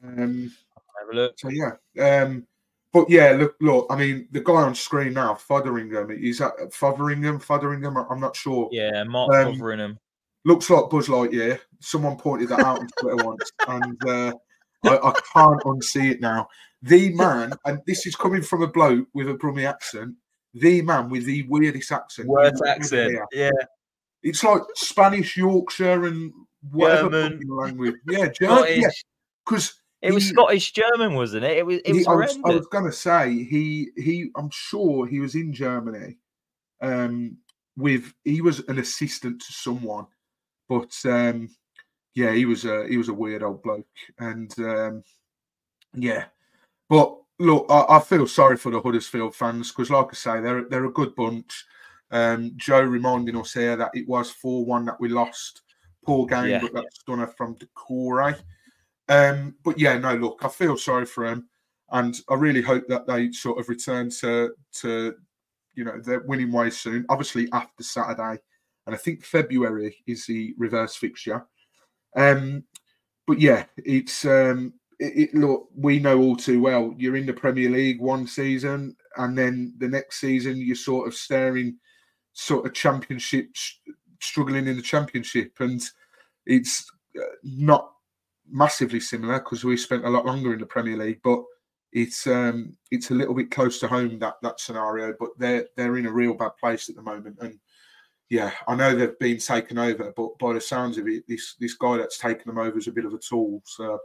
[0.05, 0.53] Um,
[0.99, 1.39] have a look.
[1.39, 1.73] So, yeah.
[2.01, 2.47] Um,
[3.01, 3.87] but yeah, look, look.
[3.91, 6.11] I mean, the guy on screen now, Fotheringham.
[6.19, 7.41] He's at Fotheringham.
[7.41, 7.97] Fotheringham.
[7.97, 8.69] I'm not sure.
[8.73, 9.99] Yeah, Mark um, Fotheringham.
[10.45, 11.61] Looks like Buzz Lightyear.
[11.81, 14.33] Someone pointed that out on Twitter once, and uh,
[14.85, 16.49] I, I, can't unsee it now
[16.83, 20.15] the man, and this is coming from a bloke with a Brummie accent,
[20.55, 22.29] the man with the weirdest accent.
[22.29, 23.51] Worst accent, yeah.
[24.23, 26.33] It's like Spanish, Yorkshire, and
[26.71, 27.41] whatever German.
[27.49, 27.97] language.
[28.07, 28.83] Yeah, German.
[29.45, 31.59] Because it was Scottish German, wasn't it?
[31.59, 31.79] It was.
[31.85, 32.01] It was.
[32.01, 34.31] He, I was, was going to say he he.
[34.37, 36.19] I'm sure he was in Germany.
[36.81, 37.39] Um,
[37.77, 40.07] with he was an assistant to someone,
[40.69, 41.49] but um,
[42.15, 43.87] yeah, he was a he was a weird old bloke,
[44.19, 45.03] and um,
[45.95, 46.27] yeah,
[46.89, 50.65] but look, I, I feel sorry for the Huddersfield fans because, like I say, they're
[50.69, 51.65] they're a good bunch.
[52.11, 55.63] Um, Joe reminding us here that it was four one that we lost
[56.09, 56.61] Poor game, Yeah.
[56.63, 58.35] but that's Stunner from Doucouré.
[59.09, 61.49] Um, but yeah, no, look, I feel sorry for him,
[61.91, 65.15] and I really hope that they sort of return to to
[65.75, 67.07] you know their winning ways soon.
[67.09, 68.41] Obviously after Saturday,
[68.87, 71.47] and I think February is the reverse fixture.
[72.17, 72.65] Um,
[73.27, 76.95] but yeah, it's um, it, it look we know all too well.
[76.97, 81.15] You're in the Premier League one season, and then the next season you're sort of
[81.15, 81.79] staring,
[82.33, 83.51] sort of championship,
[84.21, 85.83] struggling in the championship, and
[86.47, 87.93] it's uh, not
[88.51, 91.43] massively similar because we spent a lot longer in the Premier League, but
[91.93, 95.15] it's um it's a little bit close to home that that scenario.
[95.19, 97.59] But they're they're in a real bad place at the moment, and
[98.31, 101.75] yeah, I know they've been taken over, but by the sounds of it, this this
[101.75, 103.63] guy that's taken them over is a bit of a tool.
[103.65, 103.99] So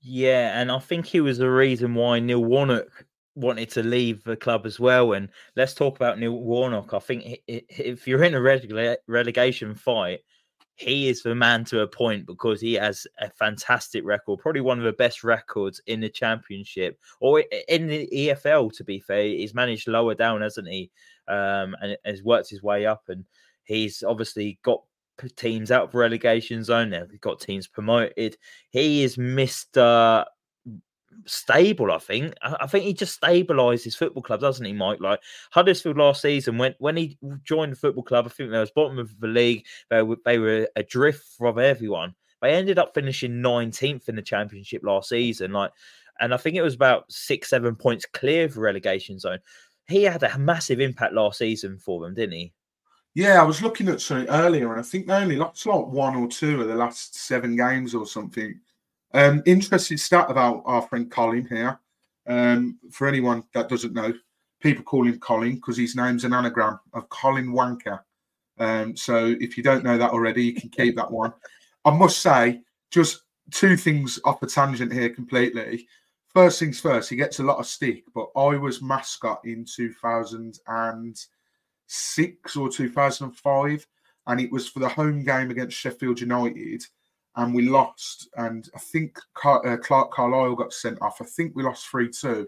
[0.00, 4.36] Yeah, and I think he was the reason why Neil Warnock wanted to leave the
[4.36, 5.12] club as well.
[5.12, 6.94] And let's talk about Neil Warnock.
[6.94, 10.20] I think if you're in a relega- relegation fight,
[10.80, 14.78] he is the man to a point because he has a fantastic record, probably one
[14.78, 18.72] of the best records in the championship or in the EFL.
[18.76, 20.90] To be fair, he's managed lower down, hasn't he?
[21.28, 23.26] Um, and has worked his way up, and
[23.64, 24.82] he's obviously got
[25.36, 26.88] teams out of relegation zone.
[26.90, 28.38] Now he's got teams promoted.
[28.70, 30.24] He is Mister
[31.26, 31.92] stable.
[31.92, 32.34] I think.
[32.42, 35.00] I, think he just stabilised his football club, doesn't he, Mike?
[35.00, 35.20] Like
[35.50, 38.98] Huddersfield last season, when when he joined the football club, I think they was bottom
[38.98, 39.66] of the league.
[39.88, 42.14] They were they were adrift from everyone.
[42.42, 45.52] They ended up finishing 19th in the championship last season.
[45.52, 45.72] Like,
[46.20, 49.40] and I think it was about six, seven points clear of the relegation zone.
[49.88, 52.52] He had a massive impact last season for them, didn't he?
[53.14, 56.14] yeah, I was looking at something earlier, and I think they only lost like one
[56.16, 58.60] or two of the last seven games or something.
[59.12, 61.80] Um, interesting stat about our friend Colin here.
[62.26, 64.12] Um, for anyone that doesn't know,
[64.60, 68.00] people call him Colin because his name's an anagram of Colin Wanker.
[68.58, 71.32] Um, so if you don't know that already, you can keep that one.
[71.84, 75.88] I must say, just two things off a tangent here completely.
[76.28, 82.56] First things first, he gets a lot of stick, but I was mascot in 2006
[82.56, 83.86] or 2005,
[84.26, 86.84] and it was for the home game against Sheffield United
[87.36, 88.28] and we lost.
[88.36, 91.20] And I think Car- uh, Clarke Carlisle got sent off.
[91.20, 92.46] I think we lost 3 2.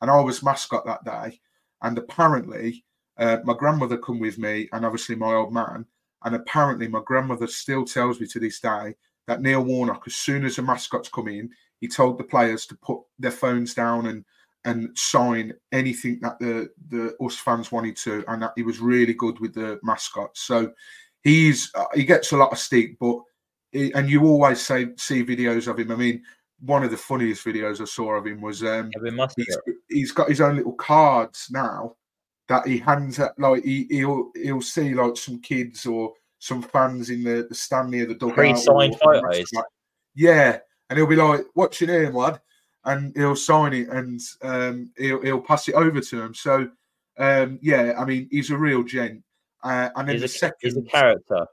[0.00, 1.40] And I was mascot that day.
[1.82, 2.84] And apparently,
[3.18, 5.86] uh, my grandmother come with me, and obviously my old man.
[6.24, 8.94] And apparently, my grandmother still tells me to this day
[9.26, 12.76] that Neil Warnock, as soon as the mascots come in, he told the players to
[12.76, 14.24] put their phones down and
[14.66, 19.12] and sign anything that the the us fans wanted to, and that he was really
[19.12, 20.40] good with the mascots.
[20.40, 20.72] So
[21.22, 23.18] he's uh, he gets a lot of stick, but
[23.74, 25.90] and you always say see videos of him.
[25.90, 26.22] I mean,
[26.60, 28.90] one of the funniest videos I saw of him was um,
[29.36, 29.58] Yeah, he's,
[29.88, 31.96] he's got his own little cards now
[32.48, 33.38] that he hands out.
[33.38, 37.90] Like he, he'll he'll see like some kids or some fans in the, the stand
[37.90, 38.36] near the dugout.
[38.36, 39.50] Pre-signed photos.
[40.14, 40.58] Yeah,
[40.88, 42.40] and he'll be like, "What's your name, lad?"
[42.84, 46.34] And he'll sign it and um, he'll he'll pass it over to him.
[46.34, 46.68] So
[47.18, 49.22] um, yeah, I mean, he's a real gent.
[49.62, 51.46] Uh, and then He's the a, second, he's a character.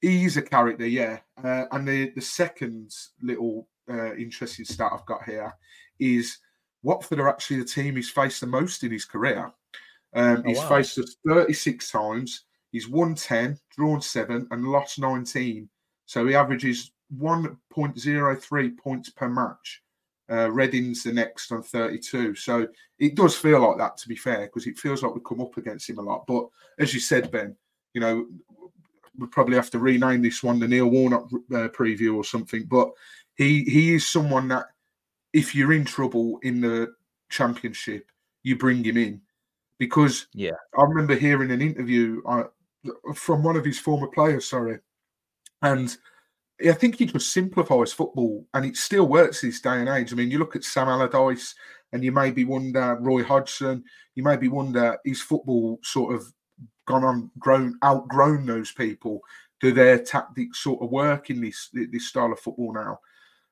[0.00, 1.18] He's a character, yeah.
[1.42, 5.52] Uh, and the the second little uh, interesting stat I've got here
[5.98, 6.38] is
[6.82, 9.52] Watford are actually the team he's faced the most in his career.
[10.14, 10.68] Um, Oh, he's wow.
[10.68, 12.44] faced us 36 times.
[12.72, 15.68] He's won 10, drawn seven, and lost 19.
[16.06, 19.82] So he averages 1.03 points per match.
[20.30, 22.36] Uh, Reading's the next on 32.
[22.36, 22.66] So
[22.98, 25.56] it does feel like that, to be fair, because it feels like we come up
[25.56, 26.26] against him a lot.
[26.26, 26.46] But
[26.78, 27.56] as you said, Ben,
[27.94, 28.26] you know,
[29.20, 32.64] we probably have to rename this one the Neil Warnock uh, preview or something.
[32.64, 32.90] But
[33.36, 34.66] he he is someone that
[35.32, 36.92] if you're in trouble in the
[37.28, 38.10] championship,
[38.42, 39.20] you bring him in
[39.78, 40.58] because Yeah.
[40.76, 42.44] I remember hearing an interview uh,
[43.14, 44.46] from one of his former players.
[44.46, 44.78] Sorry,
[45.62, 45.96] and
[46.66, 50.12] I think he just simplifies football, and it still works this day and age.
[50.12, 51.54] I mean, you look at Sam Allardyce,
[51.92, 56.32] and you maybe wonder Roy Hodgson, you maybe wonder is football sort of
[56.90, 59.20] gone on grown outgrown those people?
[59.60, 63.00] Do their tactics sort of work in this this style of football now?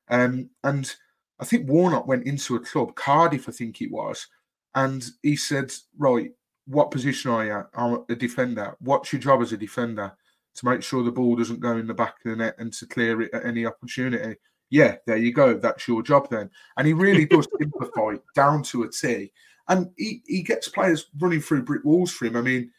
[0.09, 0.91] Um, and
[1.39, 4.27] I think Warnock went into a club, Cardiff, I think it was,
[4.75, 6.31] and he said, "Right,
[6.65, 7.63] what position are you?
[7.73, 8.75] I'm a defender.
[8.79, 10.11] What's your job as a defender?
[10.55, 12.87] To make sure the ball doesn't go in the back of the net and to
[12.87, 14.37] clear it at any opportunity."
[14.71, 15.55] Yeah, there you go.
[15.55, 16.49] That's your job then.
[16.77, 19.31] And he really does simplify down to a T.
[19.67, 22.35] And he, he gets players running through brick walls for him.
[22.35, 22.71] I mean,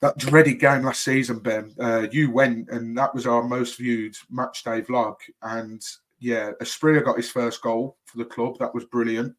[0.00, 4.14] that dreaded game last season, Ben, uh, you went and that was our most viewed
[4.30, 5.16] match day vlog.
[5.42, 5.82] And
[6.18, 8.58] yeah, Asprilla got his first goal for the club.
[8.58, 9.34] That was brilliant.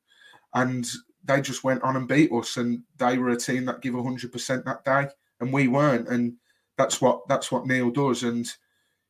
[0.54, 0.88] And
[1.24, 2.58] they just went on and beat us.
[2.58, 5.08] And they were a team that give 100% that day.
[5.40, 6.08] And we weren't.
[6.08, 6.34] And
[6.78, 8.24] that's what that's what Neil does.
[8.24, 8.48] And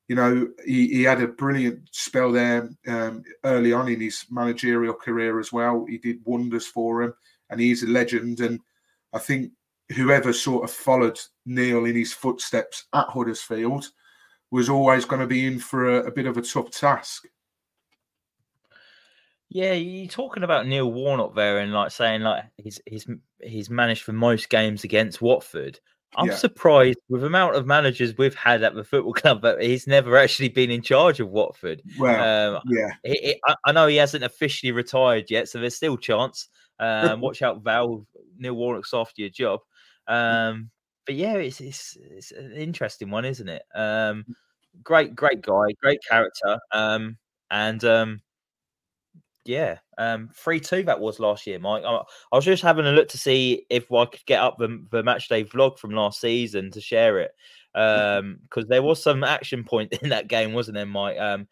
[0.08, 4.94] you know, he, he had a brilliant spell there um, early on in his managerial
[4.94, 5.86] career as well.
[5.88, 7.14] He did wonders for him,
[7.50, 8.40] and he's a legend.
[8.40, 8.60] And
[9.14, 9.52] I think
[9.96, 13.86] whoever sort of followed Neil in his footsteps at Huddersfield
[14.52, 17.26] was always going to be in for a, a bit of a tough task.
[19.50, 23.08] Yeah, you're talking about Neil Warnock there, and like saying like he's he's
[23.42, 25.80] he's managed for most games against Watford.
[26.16, 26.36] I'm yeah.
[26.36, 30.18] surprised with the amount of managers we've had at the football club that he's never
[30.18, 31.82] actually been in charge of Watford.
[31.98, 35.98] Well, um, yeah, he, he, I, know he hasn't officially retired yet, so there's still
[35.98, 36.50] chance.
[36.80, 38.06] Um, watch out, Val.
[38.38, 39.60] Neil Warnock's after your job.
[40.08, 40.70] Um,
[41.06, 43.64] but yeah, it's, it's it's an interesting one, isn't it?
[43.74, 44.26] Um,
[44.84, 47.18] great, great guy, great character, um,
[47.50, 48.22] and um,
[49.46, 51.84] yeah, um, three two that was last year, Mike.
[51.86, 54.84] I, I, was just having a look to see if I could get up the,
[54.92, 57.32] the match day vlog from last season to share it,
[57.76, 61.18] um, because there was some action point in that game, wasn't there, Mike?
[61.18, 61.48] Um,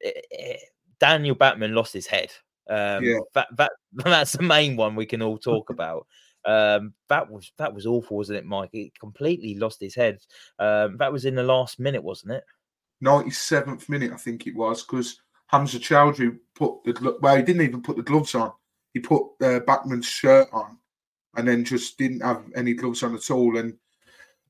[0.00, 0.60] it, it,
[0.98, 2.30] Daniel Bachmann lost his head.
[2.68, 3.18] Um, yeah.
[3.34, 6.06] that, that that's the main one we can all talk about.
[6.44, 8.70] Um, that was that was awful, wasn't it, Mike?
[8.72, 10.18] He completely lost his head.
[10.58, 12.44] Um, that was in the last minute, wasn't it?
[13.00, 17.62] Ninety seventh minute, I think it was, because Hamza Choudhury put the well, he didn't
[17.62, 18.52] even put the gloves on.
[18.94, 20.78] He put uh, Bachmann's shirt on,
[21.36, 23.56] and then just didn't have any gloves on at all.
[23.56, 23.76] And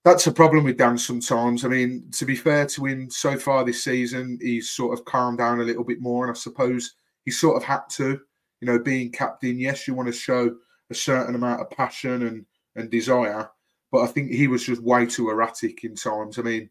[0.04, 1.64] that's a problem with Dan sometimes.
[1.64, 5.38] I mean, to be fair to him, so far this season, he's sort of calmed
[5.38, 8.20] down a little bit more, and I suppose he sort of had to.
[8.60, 10.54] You know, being captain, yes, you want to show
[10.90, 13.50] a certain amount of passion and and desire,
[13.90, 16.38] but I think he was just way too erratic in times.
[16.38, 16.70] I mean,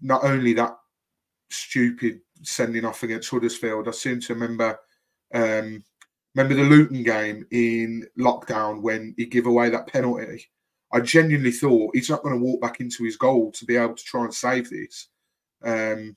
[0.00, 0.76] not only that
[1.50, 3.88] stupid sending off against Huddersfield.
[3.88, 4.78] I seem to remember
[5.34, 5.84] um,
[6.34, 10.46] remember the Luton game in lockdown when he gave away that penalty.
[10.92, 13.94] I genuinely thought he's not going to walk back into his goal to be able
[13.94, 15.08] to try and save this.
[15.62, 16.16] Um,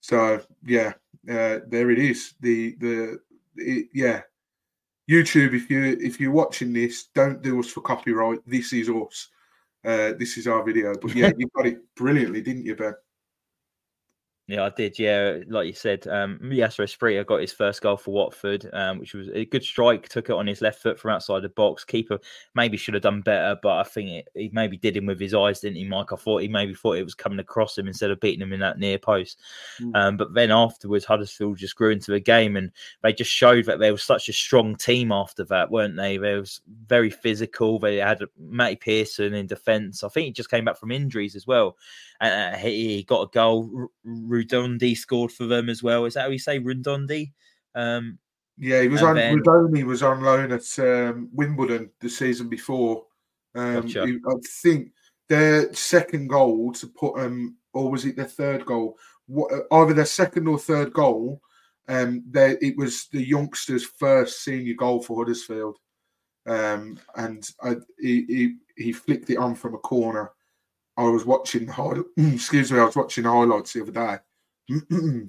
[0.00, 0.94] so yeah,
[1.30, 2.34] uh, there it is.
[2.40, 3.20] The the
[3.56, 4.22] it, yeah,
[5.08, 5.54] YouTube.
[5.54, 8.38] If you if you're watching this, don't do us for copyright.
[8.46, 9.28] This is us.
[9.84, 10.94] Uh, this is our video.
[11.00, 12.94] But yeah, you got it brilliantly, didn't you, Ben?
[14.46, 14.98] Yeah, I did.
[14.98, 19.14] Yeah, like you said, um, Yasser Asprilla got his first goal for Watford, um, which
[19.14, 20.06] was a good strike.
[20.10, 21.82] Took it on his left foot from outside the box.
[21.82, 22.18] Keeper
[22.54, 25.32] maybe should have done better, but I think it, he maybe did him with his
[25.32, 26.12] eyes, didn't he, Mike?
[26.12, 28.60] I thought he maybe thought it was coming across him instead of beating him in
[28.60, 29.40] that near post.
[29.80, 29.96] Mm.
[29.96, 32.70] Um, but then afterwards, Huddersfield just grew into the game, and
[33.02, 36.18] they just showed that there was such a strong team after that, weren't they?
[36.18, 37.78] They was very physical.
[37.78, 40.04] They had Matty Pearson in defence.
[40.04, 41.78] I think he just came back from injuries as well.
[42.20, 43.88] Uh, he, got a goal.
[44.34, 46.04] Rudondi scored for them as well.
[46.04, 47.32] Is that how you say Rudondi?
[47.74, 48.18] Um,
[48.58, 49.16] yeah, he was on.
[49.16, 49.38] Then...
[49.38, 53.04] Rudoni was on loan at um, Wimbledon the season before.
[53.54, 54.06] Um, gotcha.
[54.06, 54.92] he, I think
[55.28, 58.98] their second goal to put um, or was it their third goal?
[59.26, 61.40] What, uh, either their second or third goal.
[61.86, 65.76] Um, there it was the youngster's first senior goal for Huddersfield,
[66.46, 70.30] um, and I, he, he he flicked it on from a corner
[70.96, 72.04] I was watching the
[72.34, 74.18] excuse me, I was watching the highlights the other day.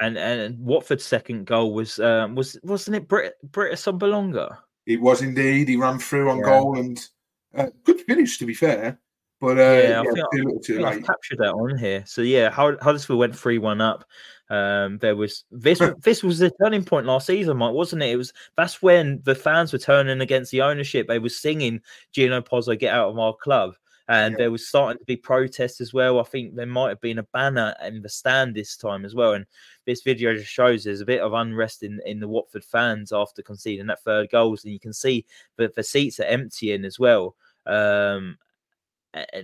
[0.00, 4.58] and and Watford's second goal was um, was wasn't it Brit Britt Assombalonga?
[4.86, 5.68] It was indeed.
[5.68, 6.44] He ran through on yeah.
[6.44, 7.08] goal and
[7.54, 8.98] uh, good finish to be fair.
[9.40, 10.86] But uh, yeah, I yeah, think, too late.
[10.86, 12.02] I've captured that on here.
[12.06, 14.04] So yeah, how Huddersfield went three one up.
[14.50, 15.80] Um, there was this.
[16.02, 18.10] this was the turning point last season, Mike, wasn't it?
[18.10, 21.08] It was that's when the fans were turning against the ownership.
[21.08, 21.80] They were singing
[22.12, 23.74] "Gino Pozzo, get out of our club."
[24.08, 24.38] And yeah.
[24.38, 26.20] there was starting to be protests as well.
[26.20, 29.32] I think there might have been a banner in the stand this time as well.
[29.32, 29.46] And
[29.86, 33.42] this video just shows there's a bit of unrest in, in the Watford fans after
[33.42, 35.24] conceding that third goals, and you can see
[35.56, 37.34] that the seats are emptying as well.
[37.66, 38.36] Um,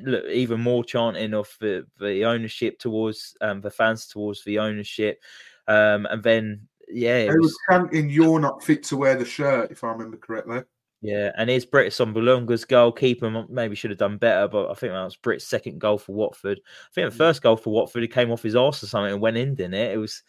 [0.03, 5.23] look, even more chanting of the, the ownership towards um, the fans towards the ownership,
[5.69, 9.71] um, and then yeah, it they was chanting, "You're not fit to wear the shirt,"
[9.71, 10.63] if I remember correctly.
[11.03, 12.93] Yeah, and here's Britt Assombalonga's goal.
[12.93, 16.13] Keeper maybe should have done better, but I think that was Britt's second goal for
[16.13, 16.61] Watford.
[16.61, 17.19] I think the mm.
[17.19, 19.75] first goal for Watford, he came off his arse or something and went in, didn't
[19.75, 19.93] it?
[19.93, 20.23] It was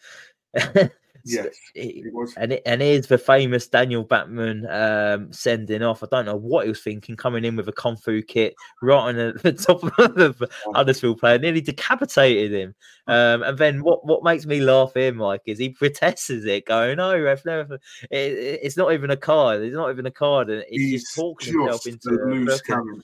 [1.24, 2.34] Yes, it was.
[2.36, 6.02] And it, and here's the famous Daniel Bachmann um, sending off.
[6.02, 8.96] I don't know what he was thinking, coming in with a kung fu kit right
[8.96, 12.74] on the, top of the Huddersfield player, nearly decapitated him.
[13.06, 16.96] Um, and then what, what makes me laugh here, Mike, is he protests it, going,
[16.96, 17.78] "No, ref, no, it,
[18.10, 19.62] it's not even a card.
[19.62, 23.00] It's not even a card," and he's, he's just talking himself into loose cannon.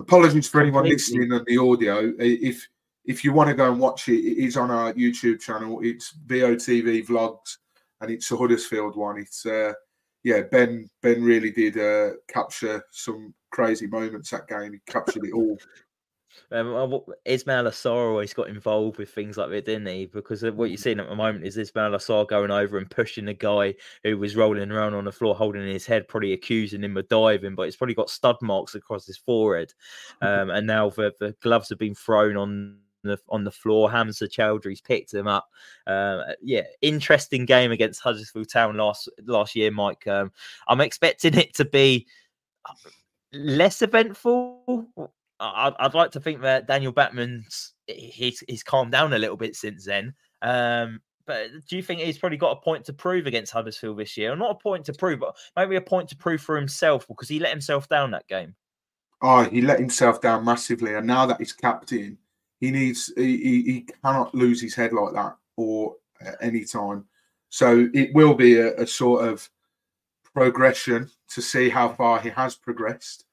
[0.00, 2.12] Apologies for anyone listening on the audio.
[2.18, 2.66] If
[3.04, 5.80] if you want to go and watch it, it is on our YouTube channel.
[5.82, 7.56] It's VOTV vlogs,
[8.00, 9.18] and it's a Huddersfield one.
[9.18, 9.72] It's uh,
[10.22, 14.72] yeah, Ben Ben really did uh, capture some crazy moments that game.
[14.72, 15.58] He captured it all.
[16.52, 16.66] Um,
[17.26, 20.06] Ismaïla Sarr always got involved with things like that, didn't he?
[20.06, 23.34] Because what you're seeing at the moment is Ismaïla Sarr going over and pushing the
[23.34, 23.74] guy
[24.04, 27.54] who was rolling around on the floor, holding his head, probably accusing him of diving,
[27.54, 29.72] but it's probably got stud marks across his forehead.
[30.22, 33.90] Um, and now the, the gloves have been thrown on the on the floor.
[33.90, 35.48] Hamza Choudhury's picked him up.
[35.86, 40.06] Uh, yeah, interesting game against Huddersfield Town last last year, Mike.
[40.06, 40.32] Um,
[40.68, 42.06] I'm expecting it to be
[43.32, 44.86] less eventful.
[45.40, 49.56] I'd, I'd like to think that Daniel Bachmann's he's he's calmed down a little bit
[49.56, 50.14] since then.
[50.42, 54.16] Um, but do you think he's probably got a point to prove against Huddersfield this
[54.16, 54.32] year?
[54.32, 57.28] Or not a point to prove, but maybe a point to prove for himself because
[57.28, 58.54] he let himself down that game.
[59.22, 62.18] Oh, he let himself down massively, and now that he's captain,
[62.60, 67.04] he needs he, he cannot lose his head like that or at any time.
[67.48, 69.48] So it will be a, a sort of
[70.34, 73.24] progression to see how far he has progressed.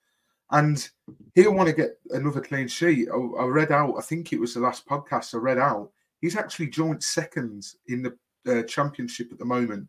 [0.49, 0.89] And
[1.35, 3.09] he'll want to get another clean sheet.
[3.13, 6.37] I, I, read out, I think it was the last podcast I read out, he's
[6.37, 8.17] actually joint second in the
[8.47, 9.87] uh, championship at the moment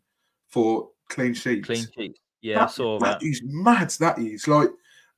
[0.49, 1.65] for clean sheets.
[1.65, 2.19] Clean sheet.
[2.41, 3.19] Yeah, that, I saw that.
[3.19, 3.89] That is mad.
[3.99, 4.69] That is like,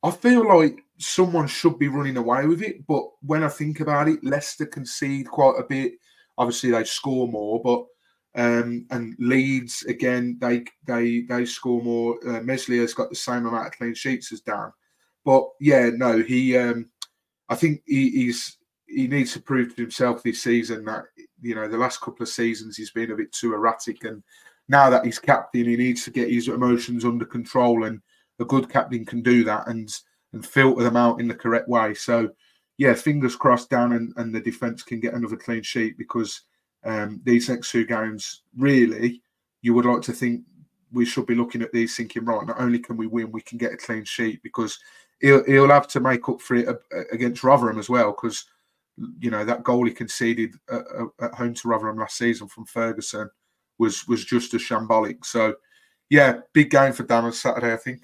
[0.03, 2.85] I feel like someone should be running away with it.
[2.87, 5.93] But when I think about it, Leicester concede quite a bit.
[6.37, 7.85] Obviously, they score more, but
[8.33, 12.17] um, and Leeds again, they they they score more.
[12.27, 14.71] Uh, Meslier got the same amount of clean sheets as Dan,
[15.25, 16.57] but yeah, no, he.
[16.57, 16.89] Um,
[17.49, 21.03] I think he, he's he needs to prove to himself this season that
[21.41, 24.23] you know the last couple of seasons he's been a bit too erratic, and
[24.69, 28.01] now that he's captain, he needs to get his emotions under control, and
[28.41, 29.93] a good captain can do that and
[30.33, 31.93] and filter them out in the correct way.
[31.93, 32.29] So
[32.77, 36.41] yeah, fingers crossed, Dan and, and the defense can get another clean sheet because
[36.83, 39.21] um, these next two games, really,
[39.61, 40.41] you would like to think
[40.91, 43.57] we should be looking at these thinking, right, not only can we win, we can
[43.57, 44.79] get a clean sheet because
[45.19, 46.67] he'll, he'll have to make up for it
[47.11, 48.45] against Rotherham as well because,
[49.19, 50.81] you know, that goal he conceded at,
[51.21, 53.29] at home to Rotherham last season from Ferguson
[53.77, 55.23] was was just as shambolic.
[55.23, 55.55] So,
[56.09, 58.01] yeah, big game for Dan on Saturday, I think.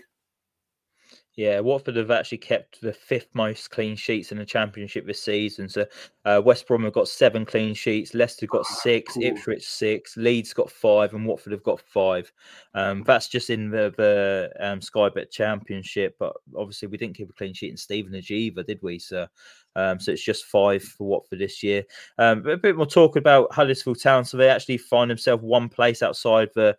[1.37, 5.69] Yeah, Watford have actually kept the fifth most clean sheets in the championship this season.
[5.69, 5.85] So
[6.25, 9.23] uh, West Brom have got seven clean sheets, Leicester got ah, six, cool.
[9.23, 12.33] Ipswich six, Leeds got five, and Watford have got five.
[12.73, 17.29] Um, that's just in the the um, Sky Bet Championship, but obviously we didn't keep
[17.29, 18.97] a clean sheet in Stevenage either, did we?
[18.97, 19.27] So,
[19.75, 21.83] um, so it's just five for Watford this year.
[22.17, 24.25] Um, a bit more talk about Huddersfield Town.
[24.25, 26.75] So they actually find themselves one place outside the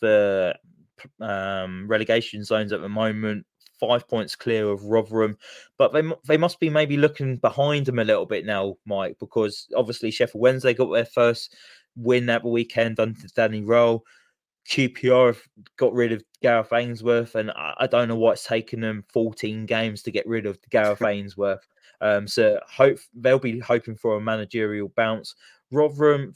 [0.00, 0.56] the
[1.20, 3.44] um, relegation zones at the moment
[3.78, 5.36] five points clear of Rotherham,
[5.78, 9.66] but they they must be maybe looking behind them a little bit now, Mike, because
[9.76, 11.54] obviously Sheffield Wednesday got their first
[11.96, 14.00] win that weekend under Danny Röhl.
[14.68, 15.42] QPR have
[15.76, 19.64] got rid of Gareth Ainsworth, and I, I don't know why it's taken them 14
[19.66, 21.66] games to get rid of Gareth Ainsworth.
[22.00, 25.34] Um, so hope they'll be hoping for a managerial bounce.
[25.72, 26.32] Rotherham,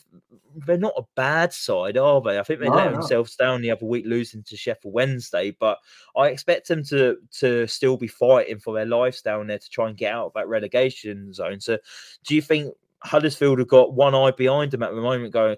[0.67, 2.39] they're not a bad side, are they?
[2.39, 2.93] I think they no, let no.
[2.93, 5.57] themselves down the other week, losing to Sheffield Wednesday.
[5.59, 5.79] But
[6.17, 9.89] I expect them to to still be fighting for their lives down there to try
[9.89, 11.61] and get out of that relegation zone.
[11.61, 11.79] So,
[12.25, 15.57] do you think Huddersfield have got one eye behind them at the moment, going,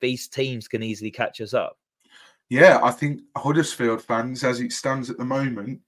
[0.00, 1.78] these teams can easily catch us up?
[2.50, 5.80] Yeah, I think Huddersfield fans, as it stands at the moment,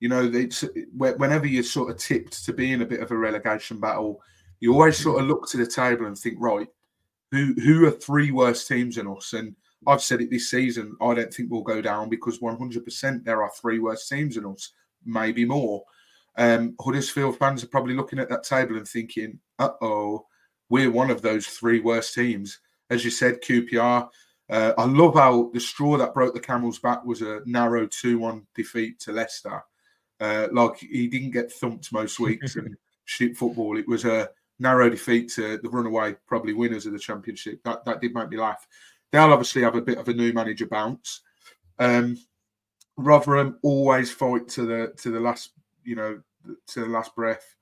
[0.00, 0.64] you know, it's
[0.94, 4.22] whenever you're sort of tipped to be in a bit of a relegation battle
[4.60, 6.68] you always sort of look to the table and think, right,
[7.30, 9.32] who who are three worst teams than us?
[9.32, 9.54] And
[9.86, 10.96] I've said it this season.
[11.00, 14.72] I don't think we'll go down because 100% there are three worst teams than us,
[15.04, 15.84] maybe more.
[16.36, 20.26] Um, Huddersfield fans are probably looking at that table and thinking, "Uh oh,
[20.68, 24.08] we're one of those three worst teams." As you said, QPR.
[24.50, 28.46] Uh, I love how the straw that broke the camel's back was a narrow two-one
[28.54, 29.62] defeat to Leicester.
[30.20, 33.76] Uh, like he didn't get thumped most weeks and shit football.
[33.76, 37.62] It was a narrow defeat to the runaway, probably winners of the championship.
[37.64, 38.66] That that did make me laugh.
[39.10, 41.22] They'll obviously have a bit of a new manager bounce.
[41.78, 42.18] Um,
[42.96, 45.50] Rotherham always fight to the to the last,
[45.84, 46.20] you know,
[46.68, 47.56] to the last breath.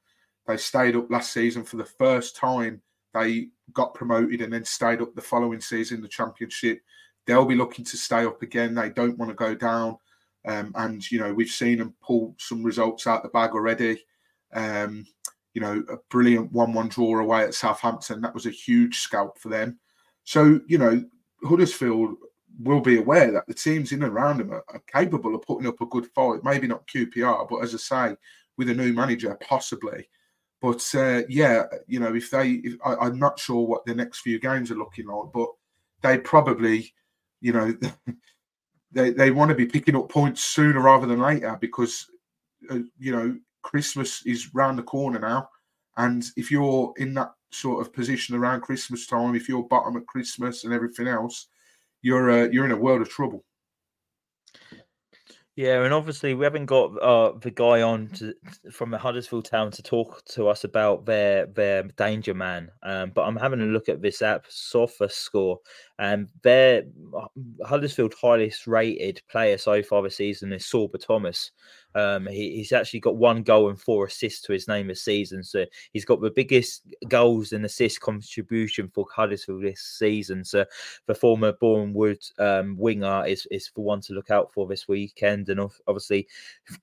[0.46, 2.80] They stayed up last season for the first time.
[3.12, 6.80] They got promoted and then stayed up the following season, in the championship.
[7.26, 8.74] They'll be looking to stay up again.
[8.74, 9.98] They don't want to go down.
[10.46, 14.04] Um, and you know, we've seen them pull some results out the bag already.
[14.52, 15.06] Um,
[15.56, 18.20] you know, a brilliant 1 1 draw away at Southampton.
[18.20, 19.78] That was a huge scalp for them.
[20.24, 21.02] So, you know,
[21.42, 22.16] Huddersfield
[22.60, 25.66] will be aware that the teams in and around them are, are, capable of putting
[25.66, 26.44] up a good fight.
[26.44, 28.16] Maybe not QPR, but as I say,
[28.58, 30.06] with a new manager, possibly.
[30.60, 34.18] But uh, yeah, you know, if they, if, I, am not sure what the next
[34.18, 35.48] few games are looking like, but
[36.02, 36.92] they probably,
[37.40, 37.74] you know,
[38.92, 42.10] they, they want to be picking up points sooner rather than later because,
[42.70, 45.48] uh, you know, Christmas is round the corner now,
[45.96, 50.06] And if you're in that sort of position around Christmas time, if you're bottom at
[50.06, 51.48] Christmas and everything else,
[52.02, 53.44] you're uh, you're in a world of trouble.
[55.56, 58.34] Yeah, and obviously we haven't got uh, the guy on to,
[58.70, 62.70] from the Huddersfield Town to talk to us about their their danger man.
[62.82, 65.58] Um, but I'm having a look at this app, Sofa Score,
[65.98, 66.84] and their
[67.16, 67.26] uh,
[67.64, 71.52] Huddersfield highest rated player so far this season is Sorba Thomas.
[71.94, 75.42] Um, he, he's actually got one goal and four assists to his name this season.
[75.42, 80.44] So he's got the biggest goals and assist contribution for Huddersfield this season.
[80.44, 80.66] So
[81.06, 85.48] the former Bournemouth um, winger is, is for one to look out for this weekend.
[85.48, 86.28] And obviously,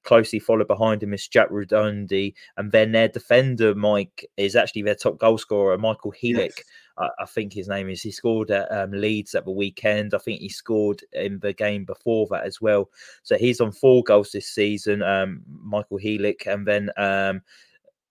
[0.01, 2.33] closely followed behind him is Jack Redondi.
[2.57, 6.57] And then their defender, Mike, is actually their top goal scorer, Michael Helik.
[6.57, 6.63] Yes.
[6.97, 8.01] I, think his name is.
[8.01, 10.13] He scored at um, Leeds at the weekend.
[10.13, 12.89] I think he scored in the game before that as well.
[13.23, 15.01] So he's on four goals this season.
[15.01, 17.41] Um, Michael Helik, and then um,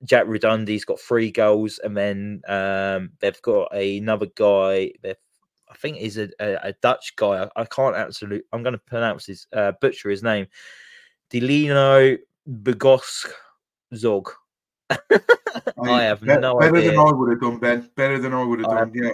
[0.04, 4.92] Jack Redundy's got three goals, and then um, they've got another guy.
[5.04, 7.44] I think he's a, a, a Dutch guy.
[7.44, 8.42] I, I, can't absolutely.
[8.52, 10.46] I'm going to pronounce his uh, butcher his name.
[11.30, 12.18] Delino
[12.48, 13.30] Begosk
[13.94, 14.30] Zog.
[15.82, 16.90] I have better, no better idea.
[16.90, 17.90] than I would have done, Ben.
[17.96, 18.92] Better than I would have done.
[18.94, 19.12] Yeah.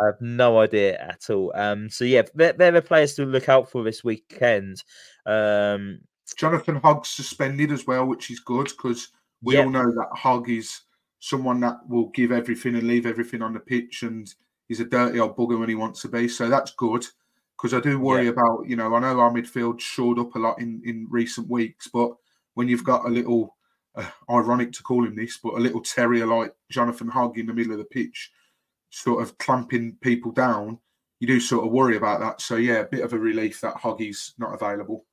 [0.00, 1.52] I have no idea at all.
[1.54, 4.82] Um, so yeah, they're, they're, the players to look out for this weekend.
[5.24, 6.00] Um,
[6.36, 9.08] Jonathan Hogg's suspended as well, which is good because
[9.42, 9.64] we yep.
[9.64, 10.82] all know that Hogg is
[11.20, 14.32] someone that will give everything and leave everything on the pitch, and
[14.68, 16.28] he's a dirty old bugger when he wants to be.
[16.28, 17.04] So that's good
[17.56, 18.34] because I do worry yep.
[18.34, 21.88] about you know I know our midfield shored up a lot in in recent weeks,
[21.92, 22.10] but
[22.54, 23.55] when you've got a little
[23.96, 27.54] uh, ironic to call him this, but a little terrier like Jonathan Hogg in the
[27.54, 28.30] middle of the pitch,
[28.90, 30.78] sort of clamping people down,
[31.20, 32.40] you do sort of worry about that.
[32.40, 35.05] So yeah, a bit of a relief that Hoggy's not available.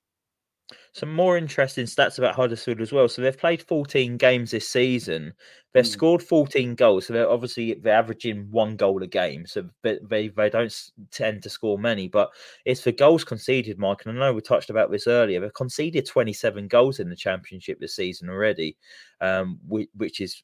[0.94, 3.10] Some more interesting stats about Huddersfield as well.
[3.10, 5.34] So they've played 14 games this season.
[5.74, 5.88] They've mm.
[5.88, 7.08] scored 14 goals.
[7.08, 9.48] So they're obviously they're averaging one goal a game.
[9.48, 12.30] So they, they, don't tend to score many, but
[12.66, 14.06] it's for goals conceded, Mike.
[14.06, 15.40] And I know we touched about this earlier.
[15.40, 18.78] They've conceded 27 goals in the championship this season already,
[19.20, 20.44] um, which, which is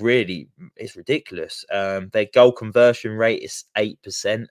[0.00, 1.64] really it's ridiculous.
[1.70, 4.48] Um, their goal conversion rate is eight percent.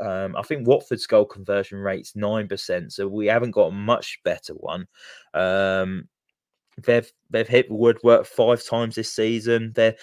[0.00, 4.20] Um, I think Watford's goal conversion rate's nine percent, so we haven't got a much
[4.24, 4.86] better one.
[5.34, 6.08] Um,
[6.84, 9.72] they've they've hit woodwork five times this season.
[9.74, 9.96] They're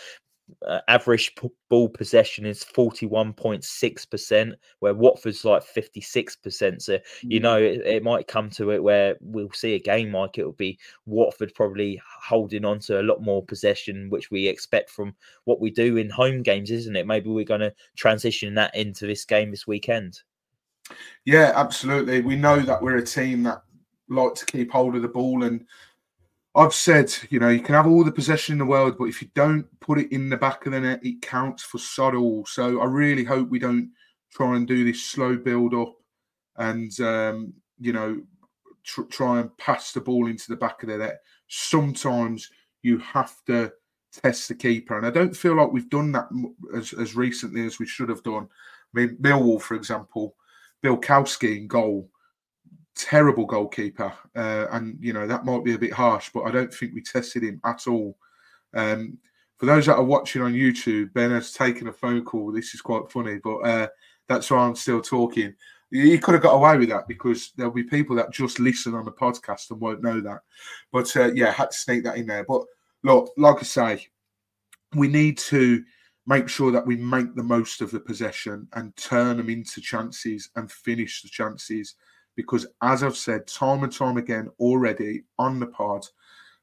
[0.67, 6.81] uh, average p- ball possession is 41.6%, where Watford's like 56%.
[6.81, 7.43] So, you mm.
[7.43, 10.53] know, it, it, might come to it where we'll see a game like it will
[10.53, 15.15] be Watford probably holding on to a lot more possession, which we expect from
[15.45, 17.07] what we do in home games, isn't it?
[17.07, 20.21] Maybe we're going to transition that into this game this weekend.
[21.25, 22.21] Yeah, absolutely.
[22.21, 23.63] We know that we're a team that
[24.09, 25.65] like to keep hold of the ball and
[26.55, 29.21] I've said, you know, you can have all the possession in the world, but if
[29.21, 32.45] you don't put it in the back of the net, it counts for sod all.
[32.45, 33.91] So I really hope we don't
[34.31, 35.93] try and do this slow build up
[36.55, 38.21] and, um, you know,
[38.85, 41.19] tr- try and pass the ball into the back of the net.
[41.49, 42.49] Sometimes
[42.83, 43.73] you have to
[44.23, 44.97] test the keeper.
[44.97, 46.29] And I don't feel like we've done that
[46.73, 48.47] as, as recently as we should have done.
[48.95, 50.35] I mean, Millwall, for example,
[50.81, 52.09] Bill Białkowski in goal
[52.95, 56.73] terrible goalkeeper, uh, and you know that might be a bit harsh, but I don't
[56.73, 58.17] think we tested him at all.
[58.73, 59.17] Um,
[59.57, 62.51] for those that are watching on YouTube, Ben has taken a phone call.
[62.51, 63.87] This is quite funny, but uh,
[64.27, 65.53] that's why I'm still talking.
[65.91, 69.05] He could have got away with that because there'll be people that just listen on
[69.05, 70.41] the podcast and won't know that.
[70.91, 72.43] But uh, yeah, had to sneak that in there.
[72.43, 72.63] But
[73.03, 74.07] look, like I say,
[74.93, 75.83] we need to
[76.27, 80.49] make sure that we make the most of the possession and turn them into chances
[80.55, 81.95] and finish the chances
[82.35, 86.05] because, as I've said time and time again already on the pod,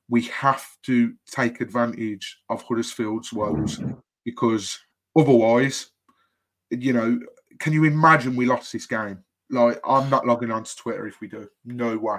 [0.08, 3.80] we have to take advantage of Huddersfield's woes
[4.24, 4.78] because
[5.16, 5.90] otherwise,
[6.70, 7.18] you know,
[7.58, 9.22] can you imagine we lost this game?
[9.50, 11.48] Like, I'm not logging on to Twitter if we do.
[11.64, 12.18] No way.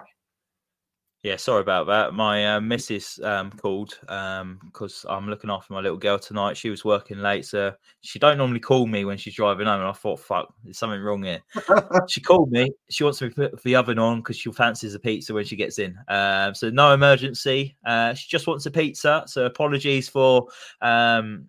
[1.23, 2.13] Yeah, sorry about that.
[2.13, 6.57] My uh, missus um, called because um, I'm looking after my little girl tonight.
[6.57, 9.79] She was working late, so she don't normally call me when she's driving home.
[9.79, 11.41] And I thought, fuck, there's something wrong here.
[12.09, 12.73] she called me.
[12.89, 15.55] She wants me to put the oven on because she fancies a pizza when she
[15.55, 15.97] gets in.
[16.09, 17.77] Um, so no emergency.
[17.85, 19.23] Uh, she just wants a pizza.
[19.25, 20.47] So apologies for,
[20.81, 21.45] um,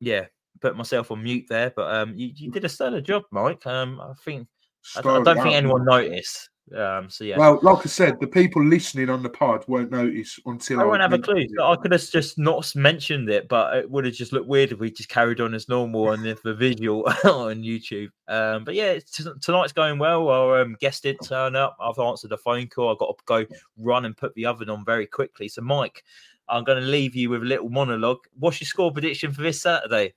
[0.00, 0.26] yeah,
[0.60, 1.72] put myself on mute there.
[1.74, 3.66] But um, you, you did a stellar job, Mike.
[3.66, 4.48] Um, I think
[4.96, 6.50] I, I don't think anyone noticed.
[6.76, 7.36] Um, so yeah.
[7.36, 10.86] Well, like I said, the people listening on the pod won't notice until I, I
[10.86, 11.46] won't have a clue.
[11.62, 14.78] I could have just not mentioned it, but it would have just looked weird if
[14.78, 18.10] we just carried on as normal on if the visual on YouTube.
[18.28, 20.28] Um, but yeah, t- tonight's going well.
[20.28, 21.76] Our um, guest did turn up.
[21.80, 22.90] I've answered a phone call.
[22.90, 23.46] I've got to go
[23.76, 25.48] run and put the oven on very quickly.
[25.48, 26.04] So, Mike,
[26.48, 28.20] I'm going to leave you with a little monologue.
[28.38, 30.14] What's your score prediction for this Saturday?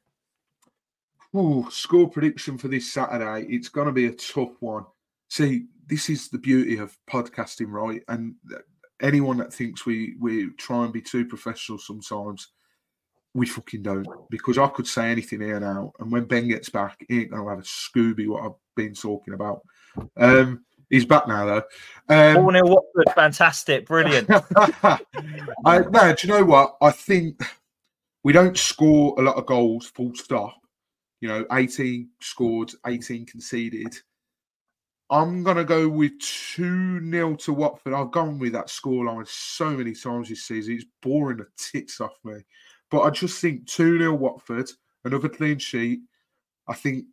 [1.34, 3.46] Oh, score prediction for this Saturday.
[3.50, 4.86] It's going to be a tough one.
[5.28, 8.02] See, this is the beauty of podcasting, right?
[8.08, 8.36] And
[9.02, 12.50] anyone that thinks we we try and be too professional sometimes,
[13.34, 14.08] we fucking don't.
[14.30, 17.50] Because I could say anything here now, and when Ben gets back, he ain't gonna
[17.50, 19.62] have a Scooby what I've been talking about.
[20.18, 21.64] Um, he's back now though.
[22.10, 24.30] Um, 0 Watford, fantastic, brilliant.
[24.56, 25.00] I,
[25.90, 26.78] no, do you know what?
[26.82, 27.42] I think
[28.24, 29.88] we don't score a lot of goals.
[29.88, 30.56] Full stop.
[31.22, 33.96] You know, 18 scored, 18 conceded.
[35.10, 37.94] I'm gonna go with two 0 to Watford.
[37.94, 40.76] I've gone with that scoreline so many times this season.
[40.76, 42.42] It's boring the tits off me.
[42.90, 44.70] But I just think 2 0 Watford,
[45.04, 46.00] another clean sheet.
[46.68, 47.06] I think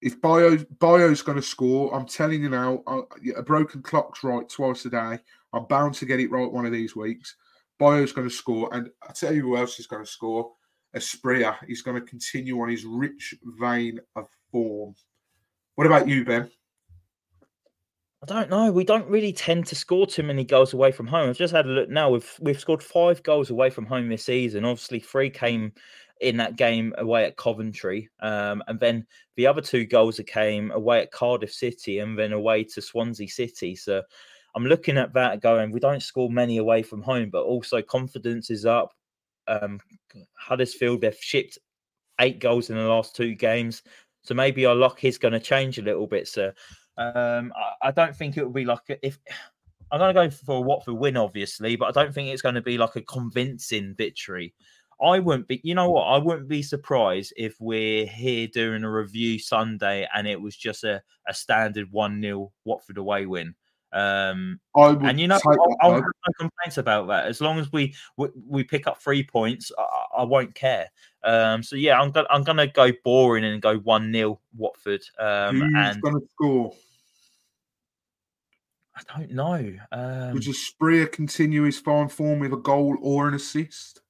[0.00, 3.00] if Bayo Bayo's going to score, I'm telling you now, I,
[3.36, 5.18] a broken clock's right twice a day.
[5.52, 7.34] I'm bound to get it right one of these weeks.
[7.78, 10.52] Bayo's going to score, and I tell you who else is going to score.
[10.96, 14.94] Asprilla is going to continue on his rich vein of form.
[15.74, 16.50] What about you, Ben?
[18.22, 18.72] I don't know.
[18.72, 21.30] We don't really tend to score too many goals away from home.
[21.30, 22.10] I've just had a look now.
[22.10, 24.64] We've we've scored five goals away from home this season.
[24.64, 25.72] Obviously, three came
[26.20, 29.06] in that game away at Coventry, um, and then
[29.36, 33.76] the other two goals came away at Cardiff City and then away to Swansea City.
[33.76, 34.02] So
[34.56, 35.70] I'm looking at that going.
[35.70, 38.92] We don't score many away from home, but also confidence is up.
[39.46, 39.78] Um,
[40.34, 41.56] Huddersfield they've shipped
[42.20, 43.84] eight goals in the last two games,
[44.22, 46.26] so maybe our luck is going to change a little bit.
[46.26, 46.52] So
[46.98, 49.18] um, I, I, don't think it would be like a, if
[49.90, 52.56] I'm going to go for a Watford win, obviously, but I don't think it's going
[52.56, 54.52] to be like a convincing victory.
[55.00, 56.02] I wouldn't be, you know what?
[56.02, 60.84] I wouldn't be surprised if we're here doing a review Sunday and it was just
[60.84, 63.54] a, a standard 1 0 Watford away win.
[63.92, 65.38] Um, and you know,
[65.80, 67.26] I'll, have no complaints about that.
[67.26, 70.90] As long as we we, we pick up three points, I, I won't care.
[71.24, 75.02] Um, so yeah, I'm gonna I'm gonna go boring and go one 0 Watford.
[75.18, 76.74] Um, Who's and gonna score?
[78.98, 79.74] I don't know.
[79.92, 84.00] Um, Would Asprilla continue his fine form with a goal or an assist?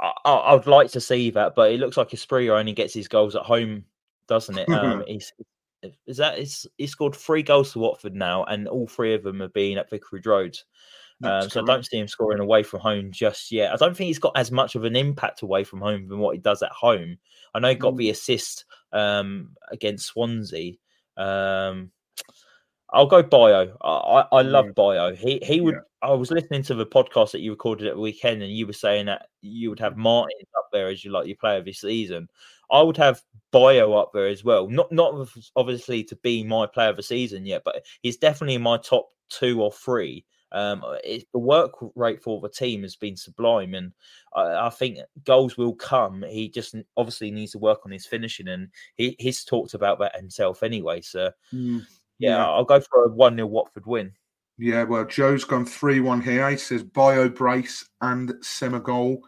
[0.00, 3.08] I, I, would like to see that, but it looks like Asprilla only gets his
[3.08, 3.84] goals at home,
[4.28, 4.68] doesn't it?
[4.68, 5.32] Um, he's,
[6.06, 9.40] is that he's, he scored three goals to Watford now, and all three of them
[9.40, 10.58] have been at Vicarage Road.
[11.22, 13.72] Um, so I don't see him scoring away from home just yet.
[13.72, 16.34] I don't think he's got as much of an impact away from home than what
[16.34, 17.16] he does at home.
[17.54, 17.98] I know he got mm.
[17.98, 20.74] the assist um, against Swansea.
[21.16, 21.92] Um,
[22.94, 23.76] I'll go Bayo.
[23.82, 24.74] I, I love mm.
[24.74, 25.14] Bayo.
[25.14, 25.74] He he would.
[25.74, 26.10] Yeah.
[26.10, 28.72] I was listening to the podcast that you recorded at the weekend, and you were
[28.72, 31.80] saying that you would have Martin up there as you like your player of this
[31.80, 32.28] season.
[32.70, 33.20] I would have
[33.50, 34.68] Bayo up there as well.
[34.68, 38.62] Not not obviously to be my player of the season yet, but he's definitely in
[38.62, 40.24] my top two or three.
[40.52, 43.92] Um, it, the work rate for the team has been sublime, and
[44.34, 46.24] I, I, think goals will come.
[46.28, 50.14] He just obviously needs to work on his finishing, and he, he's talked about that
[50.14, 51.00] himself anyway.
[51.00, 51.32] So.
[51.52, 51.84] Mm
[52.18, 52.46] yeah, yeah.
[52.46, 54.12] I'll go for a 1 0 Watford win.
[54.56, 56.50] Yeah, well, Joe's gone 3 1 here.
[56.50, 59.18] He says Bayo Brace and Semigol.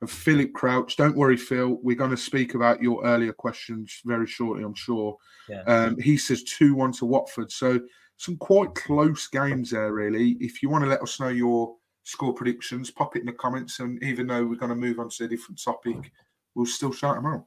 [0.00, 1.78] And Philip Crouch, don't worry, Phil.
[1.82, 5.16] We're going to speak about your earlier questions very shortly, I'm sure.
[5.48, 5.62] Yeah.
[5.64, 7.52] Um, he says 2 1 to Watford.
[7.52, 7.80] So,
[8.16, 10.36] some quite close games there, really.
[10.40, 13.80] If you want to let us know your score predictions, pop it in the comments.
[13.80, 16.12] And even though we're going to move on to a different topic,
[16.54, 17.44] we'll still shout them out.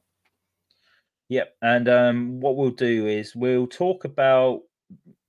[1.28, 1.54] Yep.
[1.62, 4.62] And um, what we'll do is we'll talk about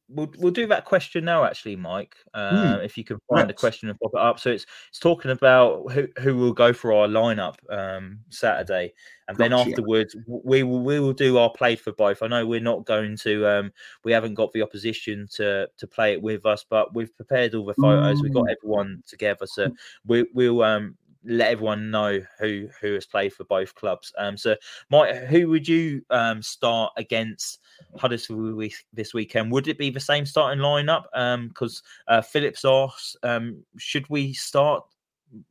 [0.10, 2.16] we'll we'll do that question now, actually, Mike.
[2.34, 2.86] Uh, mm.
[2.86, 4.40] If you can find the question and pop it up.
[4.40, 8.94] So it's it's talking about who who will go for our lineup um, Saturday,
[9.28, 9.50] and gotcha.
[9.50, 12.22] then afterwards we will we will do our play for both.
[12.22, 13.72] I know we're not going to um,
[14.04, 17.66] we haven't got the opposition to to play it with us, but we've prepared all
[17.66, 18.20] the photos.
[18.20, 18.24] Mm.
[18.24, 18.56] We've got hmm.
[18.60, 19.70] everyone together, so
[20.06, 24.14] we we'll um let everyone know who who has played for both clubs.
[24.18, 24.56] Um, so,
[24.90, 27.60] Mike, who would you um, start against
[27.96, 28.62] Huddersfield
[28.94, 29.52] this weekend?
[29.52, 31.04] Would it be the same starting lineup?
[31.48, 34.84] Because um, uh, Phillips asked, um, should we start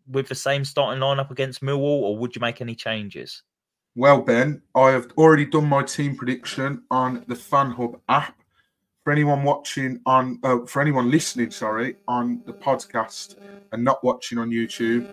[0.09, 3.43] with the same starting lineup against Millwall, or would you make any changes?
[3.97, 8.37] Well, Ben, I have already done my team prediction on the FanHub app.
[9.05, 13.37] For anyone watching on, uh, for anyone listening, sorry, on the podcast
[13.71, 15.07] and not watching on YouTube,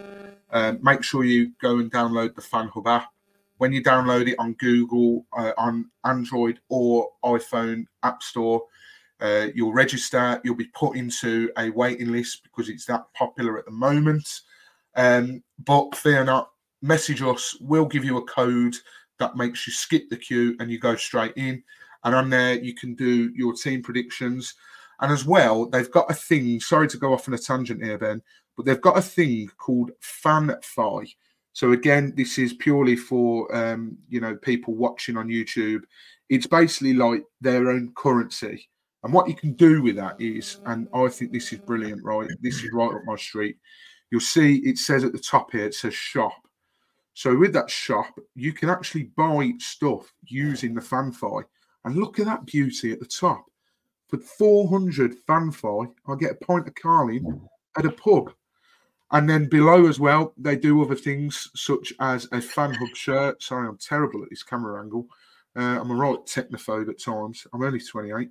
[0.51, 3.11] um, make sure you go and download the Fan Hub app.
[3.57, 8.63] When you download it on Google, uh, on Android or iPhone App Store,
[9.21, 10.41] uh, you'll register.
[10.43, 14.41] You'll be put into a waiting list because it's that popular at the moment.
[14.95, 16.49] Um, but fear not,
[16.81, 17.55] message us.
[17.61, 18.75] We'll give you a code
[19.19, 21.63] that makes you skip the queue and you go straight in.
[22.03, 24.55] And on there, you can do your team predictions.
[24.99, 26.59] And as well, they've got a thing.
[26.59, 28.21] Sorry to go off on a tangent here, Ben,
[28.55, 31.13] but they've got a thing called FanFi.
[31.53, 35.81] So again, this is purely for um, you know people watching on YouTube.
[36.29, 38.69] It's basically like their own currency.
[39.03, 42.29] And what you can do with that is, and I think this is brilliant, right?
[42.41, 43.57] This is right up my street.
[44.11, 46.33] You'll see it says at the top here, it says shop.
[47.13, 51.43] So with that shop, you can actually buy stuff using the FanFi.
[51.83, 53.43] And look at that beauty at the top.
[54.09, 57.41] For 400 FanFi, I get a pint of Carling
[57.77, 58.31] at a pub.
[59.11, 63.43] And then below as well, they do other things such as a fan hub shirt.
[63.43, 65.07] Sorry, I'm terrible at this camera angle.
[65.55, 67.45] Uh, I'm a right technophobe at times.
[67.53, 68.29] I'm only 28.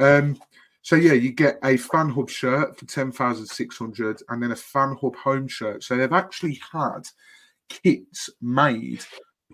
[0.00, 0.38] Um,
[0.82, 5.16] so yeah, you get a fan hub shirt for 10,600 and then a fan hub
[5.16, 5.82] home shirt.
[5.82, 7.08] So they've actually had
[7.70, 9.04] kits made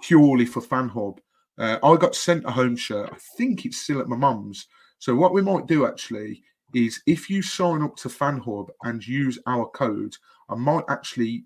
[0.03, 1.21] purely for fan hub.
[1.57, 3.11] Uh, I got sent a home shirt.
[3.13, 4.67] I think it's still at my mum's.
[4.99, 6.43] So what we might do actually
[6.75, 10.17] is if you sign up to FanHub and use our code,
[10.49, 11.45] I might actually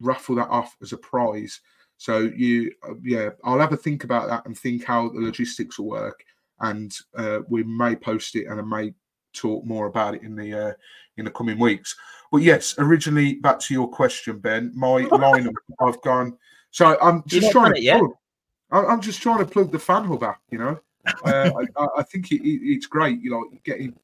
[0.00, 1.60] raffle that off as a prize.
[1.96, 5.78] So you, uh, yeah, I'll have a think about that and think how the logistics
[5.78, 6.24] will work,
[6.60, 8.94] and uh, we may post it and I may
[9.32, 10.72] talk more about it in the uh,
[11.16, 11.96] in the coming weeks.
[12.32, 14.72] But yes, originally back to your question, Ben.
[14.74, 16.36] My lineup, I've gone.
[16.70, 17.98] So I'm just trying to.
[17.98, 20.40] Plug, I'm just trying to plug the fan hub app.
[20.50, 20.80] You know,
[21.24, 23.20] uh, I, I, think it, it, it's great.
[23.20, 23.94] You know, getting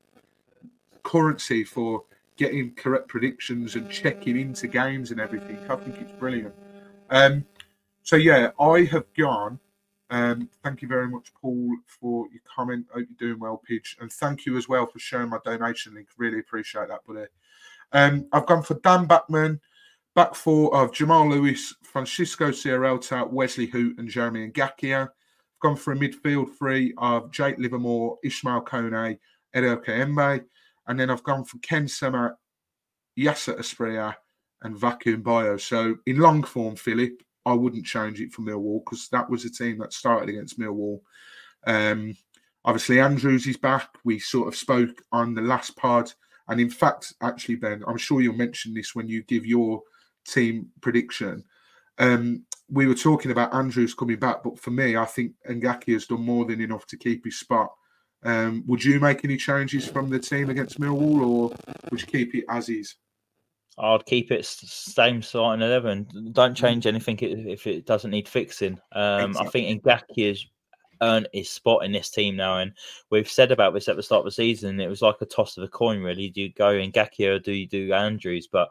[1.03, 2.05] currency for
[2.36, 5.59] getting correct predictions and checking into games and everything.
[5.68, 6.55] I think it's brilliant.
[7.11, 7.44] Um,
[8.03, 9.59] so yeah, I have gone.
[10.11, 12.86] Um, thank you very much, Paul, for your comment.
[12.92, 16.09] Hope you're doing well, Pidge, and thank you as well for sharing my donation link.
[16.16, 17.26] Really appreciate that, buddy.
[17.92, 19.61] Um, I've gone for Dan Bachmann,
[20.14, 25.03] back four of Jamal Lewis, Francisco Sierralta, Wesley Hoedt, and Jeremy Ngakia.
[25.03, 29.18] I've gone for a midfield three of Jake Livermore, Ismaël Koné,
[29.55, 30.44] Edo Kayembe.
[30.91, 32.34] And then I've gone for Ken Sema,
[33.16, 34.16] Yasser Asprilla,
[34.62, 35.57] and Vakoun Bayo.
[35.57, 37.12] So in long form, Philip,
[37.47, 40.99] I wouldn't change it for Millwall because that was a team that started against Millwall.
[41.64, 42.16] Um,
[42.64, 43.88] obviously, Andrews is back.
[44.05, 46.12] We sort of spoke on the last part.
[46.49, 49.82] And in fact, actually, Ben, I'm sure you'll mention this when you give your
[50.26, 51.45] team prediction.
[51.99, 56.07] Um, we were talking about Andrews coming back, but for me, I think Ngakia has
[56.07, 57.70] done more than enough to keep his spot.
[58.23, 61.57] Um, would you make any changes from the team against Millwall, or
[61.91, 62.97] would you keep it as is?
[63.79, 66.07] I'd keep it same starting eleven.
[66.33, 66.57] Don't mm.
[66.57, 68.79] change anything if it doesn't need fixing.
[68.93, 69.47] Um, exactly.
[69.47, 70.47] I think Ngakia's
[71.01, 72.73] earned his spot in this team now, and
[73.09, 74.81] we've said about this at the start of the season.
[74.81, 76.29] It was like a toss of a coin, really.
[76.29, 78.49] Do you go Ngakia or do you do Andrews?
[78.51, 78.68] But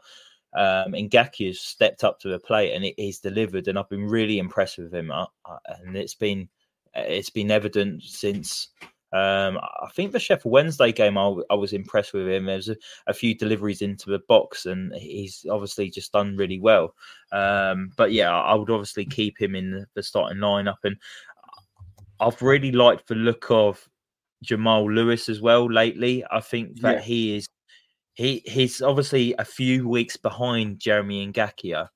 [0.56, 4.78] um, Ngakia's stepped up to the plate and he's delivered, and I've been really impressed
[4.78, 5.10] with him.
[5.10, 6.50] Uh, uh, and it's been
[6.94, 8.70] it's been evident since
[9.12, 12.46] um, I think the Sheffield Wednesday game, I, I was impressed with him.
[12.46, 12.76] There's a,
[13.08, 16.94] a, few deliveries into the box, and he's obviously just done really well.
[17.32, 20.96] Um, but yeah, I would obviously keep him in the starting lineup, and
[22.20, 23.90] I've really liked the look of
[24.44, 26.24] Jamal Lewis as well lately.
[26.30, 27.02] I think that yeah.
[27.02, 27.48] he is
[28.14, 31.88] he he's obviously a few weeks behind Jeremy Ngakia,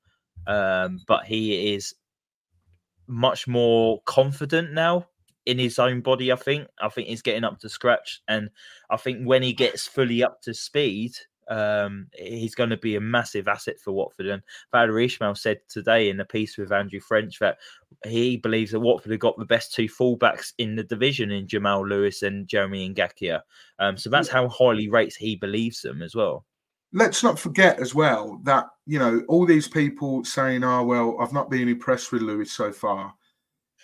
[0.47, 1.93] um, but he is
[3.05, 5.05] much more confident now
[5.45, 6.31] in his own body.
[6.31, 6.67] I think.
[6.81, 8.49] I think he's getting up to scratch, and
[8.89, 11.15] I think when he gets fully up to speed,
[11.49, 14.27] um, he's going to be a massive asset for Watford.
[14.27, 17.57] And Valérien Ismaël said today in a piece with Andrew French that
[18.05, 21.87] he believes that Watford have got the best two fullbacks in the division in Jamal
[21.87, 23.41] Lewis and Jeremy Ngakia.
[23.79, 26.45] Um, so that's how highly rates he believes them as well.
[26.95, 31.33] Let's not forget as well that you know all these people saying, "Oh well, I've
[31.33, 33.15] not been impressed with Lewis so far."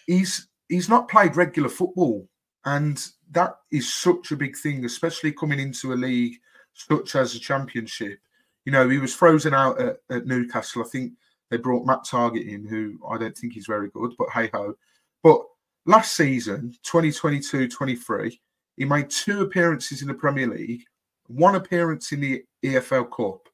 [0.06, 2.28] He's he's not played regular football,
[2.66, 6.38] and that is such a big thing, especially coming into a league
[6.74, 8.20] such as the Championship.
[8.66, 10.84] You know, he was frozen out at, at Newcastle.
[10.84, 11.14] I think
[11.50, 14.76] they brought Matt Targett in, who I don't think he's very good, but hey ho.
[15.24, 15.42] But
[15.86, 18.40] last season, 2022 23,
[18.78, 20.84] he made two appearances in the Premier League,
[21.28, 23.50] one appearance in the EFL Cup,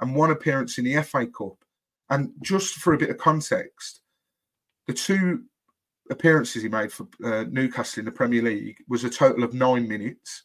[0.00, 1.56] and one appearance in the FA Cup.
[2.10, 4.00] And just for a bit of context,
[4.86, 5.44] the two
[6.10, 9.86] appearances he made for uh, Newcastle in the Premier League was a total of nine
[9.88, 10.44] minutes.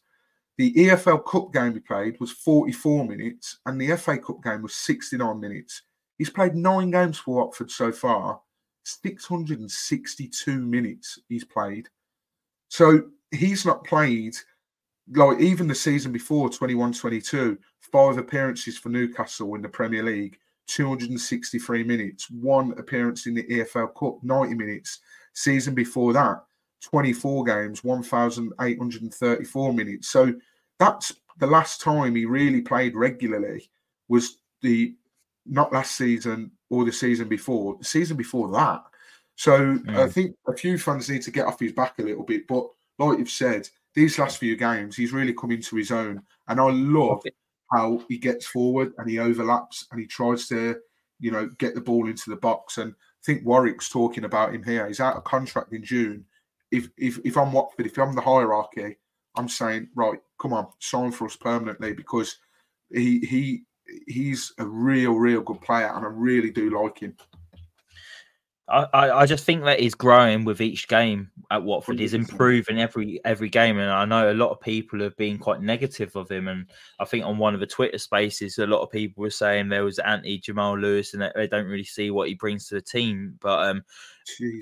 [0.57, 4.75] The EFL Cup game he played was 44 minutes, and the FA Cup game was
[4.75, 5.81] 69 minutes.
[6.17, 8.39] He's played nine games for Watford so far,
[8.85, 11.89] 662 minutes he's played.
[12.69, 14.35] So he's not played
[15.11, 20.37] like even the season before 21 22, five appearances for Newcastle in the Premier League,
[20.67, 24.99] 263 minutes, one appearance in the EFL Cup, 90 minutes
[25.33, 26.43] Season before that,
[26.83, 30.09] 24 games, 1,834 minutes.
[30.09, 30.33] So
[30.79, 33.69] that's the last time he really played regularly
[34.07, 34.95] was the
[35.45, 38.83] not last season or the season before, the season before that.
[39.35, 39.95] So mm.
[39.97, 42.47] I think a few fans need to get off his back a little bit.
[42.47, 42.67] But
[42.99, 46.21] like you've said, these last few games, he's really come into his own.
[46.47, 47.23] And I love
[47.71, 50.77] how he gets forward and he overlaps and he tries to,
[51.19, 52.77] you know, get the ball into the box.
[52.77, 52.93] And
[53.25, 54.87] think Warwick's talking about him here.
[54.87, 56.25] He's out of contract in June.
[56.71, 58.97] If if if I'm Watford, if I'm the hierarchy,
[59.35, 62.37] I'm saying, right, come on, sign for us permanently because
[62.91, 63.63] he he
[64.07, 67.15] he's a real, real good player, and I really do like him.
[68.69, 71.99] I, I just think that he's growing with each game at Watford.
[71.99, 75.61] He's improving every every game, and I know a lot of people have been quite
[75.61, 76.47] negative of him.
[76.47, 79.67] And I think on one of the Twitter spaces, a lot of people were saying
[79.67, 82.81] there was anti Jamal Lewis, and they don't really see what he brings to the
[82.81, 83.37] team.
[83.41, 83.83] But um,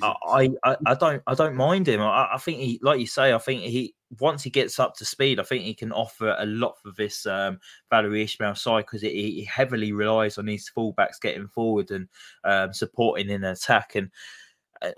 [0.01, 2.01] I, I, I don't I don't mind him.
[2.01, 5.05] I, I think he, like you say, I think he once he gets up to
[5.05, 7.59] speed, I think he can offer a lot for this um,
[7.91, 12.07] Valérien Ismaël side because he heavily relies on his fullbacks getting forward and
[12.43, 13.95] um, supporting in attack.
[13.95, 14.09] And
[14.81, 14.91] uh,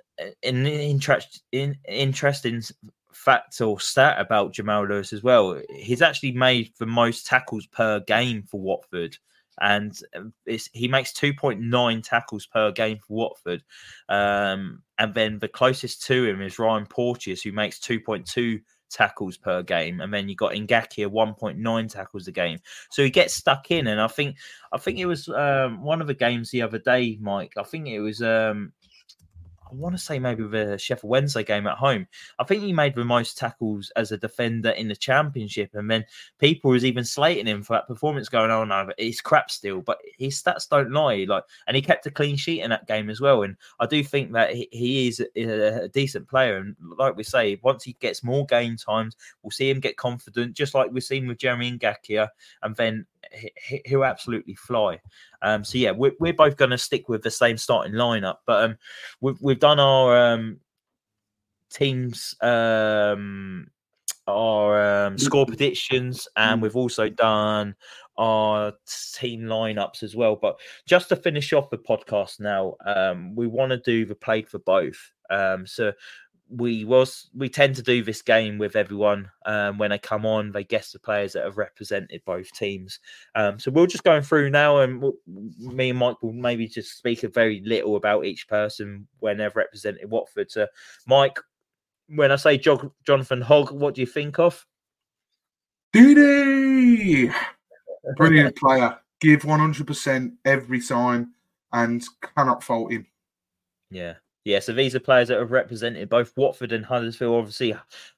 [0.44, 2.64] an interest, in, interesting
[3.12, 8.00] fact or stat about Jamal Lewis as well, he's actually made the most tackles per
[8.02, 9.18] game for Watford
[9.62, 13.64] and um, he makes 2.9 tackles per game for Watford.
[14.10, 18.62] Um, and then the closest to him is Ryan Porteous, who makes 2.2
[18.94, 22.60] tackles per game, and then you got Ngakia 1.9 tackles a game.
[22.92, 24.38] So he gets stuck in, and I think
[24.72, 27.54] I think it was um, one of the games the other day, Mike.
[27.58, 28.72] I think it was um,
[29.74, 32.08] I want to say maybe the Sheffield Wednesday game at home.
[32.38, 36.06] I think he made the most tackles as a defender in the championship, and then
[36.38, 39.98] people was even slating him for that performance, going, "Oh no, he's crap still." But
[40.20, 41.26] his stats don't lie.
[41.28, 43.42] Like, and he kept a clean sheet in that game as well.
[43.42, 46.58] And I do think that he, he is a, a, decent player.
[46.58, 50.56] And like we say, once he gets more game times, we'll see him get confident,
[50.56, 52.30] just like we've seen with Jeremy Ngakia,
[52.62, 53.08] and then
[53.86, 55.00] he'll absolutely fly.
[55.42, 58.64] Um, so yeah, we're, we're both going to stick with the same starting lineup, but
[58.64, 58.78] um,
[59.22, 60.60] we've we've done our um,
[61.70, 63.68] teams um,
[64.28, 67.76] our um, score predictions, and we've also done
[68.18, 68.74] our
[69.16, 70.36] team lineups as well.
[70.36, 74.48] But just to finish off the podcast now, um, we want to do the played
[74.48, 75.12] for both.
[75.30, 75.94] Um, so
[76.56, 80.52] we was we tend to do this game with everyone um, when they come on.
[80.52, 83.00] They guess the players that have represented both teams.
[83.36, 86.98] Um, so we'll just go through now, and we'll, me and Mike will maybe just
[86.98, 90.52] speak a very little about each person when they've represented Watford.
[90.52, 90.68] So,
[91.08, 91.40] Mike,
[92.08, 94.66] when I say jo- Jonathan Hogg, what do you think of?
[95.92, 97.32] Didi,
[98.16, 98.98] brilliant player.
[99.22, 101.34] Give one hundred percent every time,
[101.72, 102.04] and
[102.36, 103.08] cannot fault him.
[103.90, 104.16] Yeah,
[104.46, 107.36] yeah, so these are players that have represented both Watford and Huddersfield.
[107.36, 107.76] Obviously,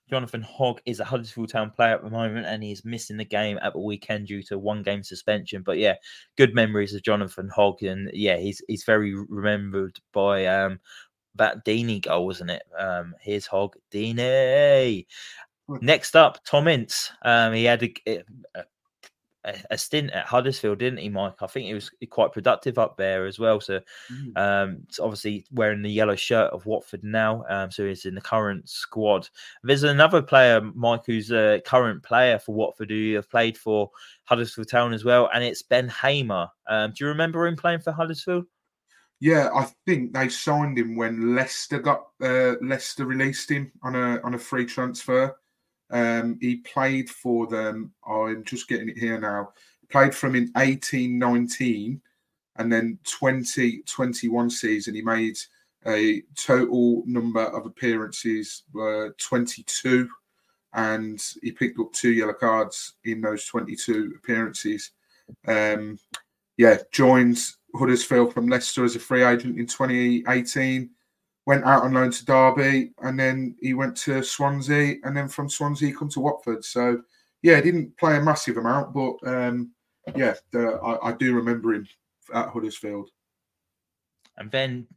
[0.10, 3.60] Jonathan Hogg is a Huddersfield Town player at the moment, and he's missing the game
[3.62, 5.62] at the weekend due to one game suspension.
[5.62, 5.96] But yeah,
[6.36, 10.80] good memories of Jonathan Hogg, and yeah, he's he's very remembered by um
[11.36, 12.64] that Deeney goal, wasn't it?
[12.78, 15.06] Um, here's Hogg, Deeney.
[15.68, 15.78] Hmm.
[15.82, 17.12] Next up, Tom Ince.
[17.24, 18.64] Um, he had a, a,
[19.70, 21.42] a, stint at Huddersfield, didn't he, Mike?
[21.42, 23.60] I think he was quite productive up there as well.
[23.62, 23.82] So,
[24.12, 24.38] mm.
[24.38, 28.68] um, obviously wearing the yellow shirt of Watford now, um, so he's in the current
[28.70, 29.30] squad.
[29.64, 33.92] There's another player, Mike, who's a current player for Watford who have played for
[34.24, 36.50] Huddersfield Town as well, and it's Ben Hamer.
[36.68, 38.46] Um, do you remember him playing for Huddersfield?
[39.22, 44.20] Yeah, I think they signed him when Leicester got uh, Leicester released him on a
[44.24, 45.36] on a free transfer.
[45.92, 47.94] Um, he played for them.
[48.08, 49.54] I'm just getting it here now.
[49.90, 52.02] Played from in 1819
[52.58, 54.96] and then 2021 season.
[54.96, 55.38] He made
[55.86, 60.10] a total number of appearances uh, 22
[60.74, 64.92] and he picked up two yellow cards in those 22 appearances.
[65.48, 65.98] Um,
[66.58, 67.40] yeah, joined
[67.76, 70.90] Huddersfield from Leicester as a free agent in 2018
[71.46, 75.50] went out on loan to Derby, and then he went to Swansea, and then from
[75.50, 76.66] Swansea he come to Watford.
[76.66, 77.02] So
[77.42, 79.72] yeah, he didn't play a massive amount, but um,
[80.16, 81.88] yeah, the, I, I, do remember him
[82.34, 83.10] at Huddersfield.
[84.38, 84.88] And then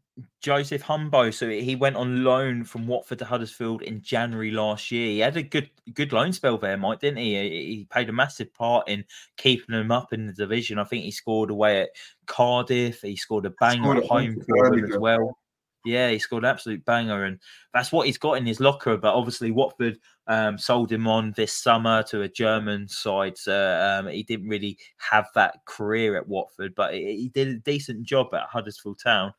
[0.40, 5.08] Joseph Hungbo, so he went on loan from Watford to Huddersfield in January last year.
[5.08, 7.34] He had a good good loan spell there, Mike, didn't he?
[7.34, 9.04] He played a massive part in
[9.36, 10.78] keeping them up in the division.
[10.78, 11.90] I think he scored away at
[12.26, 13.02] Cardiff.
[13.02, 15.38] He scored a banger at home for them as well.
[15.84, 17.38] Yeah, he scored an absolute banger, and
[17.72, 18.96] that's what he's got in his locker.
[18.96, 23.38] But obviously, Watford um, sold him on this summer to a German side.
[23.38, 28.02] So um, he didn't really have that career at Watford, but he did a decent
[28.02, 29.32] job at Huddersfield Town.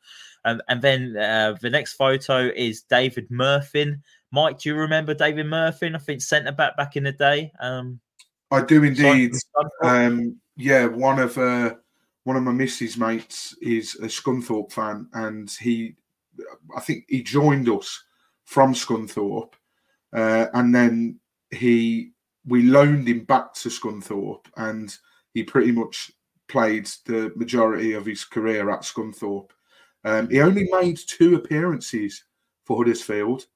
[0.44, 3.94] Um, and then uh, the next photo is David Murphy.
[4.32, 5.92] Mike, do you remember David Murphy?
[5.94, 7.52] I think centre back back in the day.
[7.60, 8.00] Um,
[8.50, 9.32] I do indeed.
[9.82, 11.74] Um, yeah, one of uh,
[12.24, 15.94] one of my missus mates is a Scunthorpe fan, and he,
[16.76, 18.02] I think he joined us
[18.44, 19.54] from Scunthorpe,
[20.12, 21.20] uh, and then
[21.50, 22.12] he
[22.46, 24.94] we loaned him back to Scunthorpe, and
[25.34, 26.10] he pretty much
[26.48, 29.50] played the majority of his career at Scunthorpe.
[30.04, 32.24] Um, he only made two appearances
[32.64, 33.46] for Huddersfield,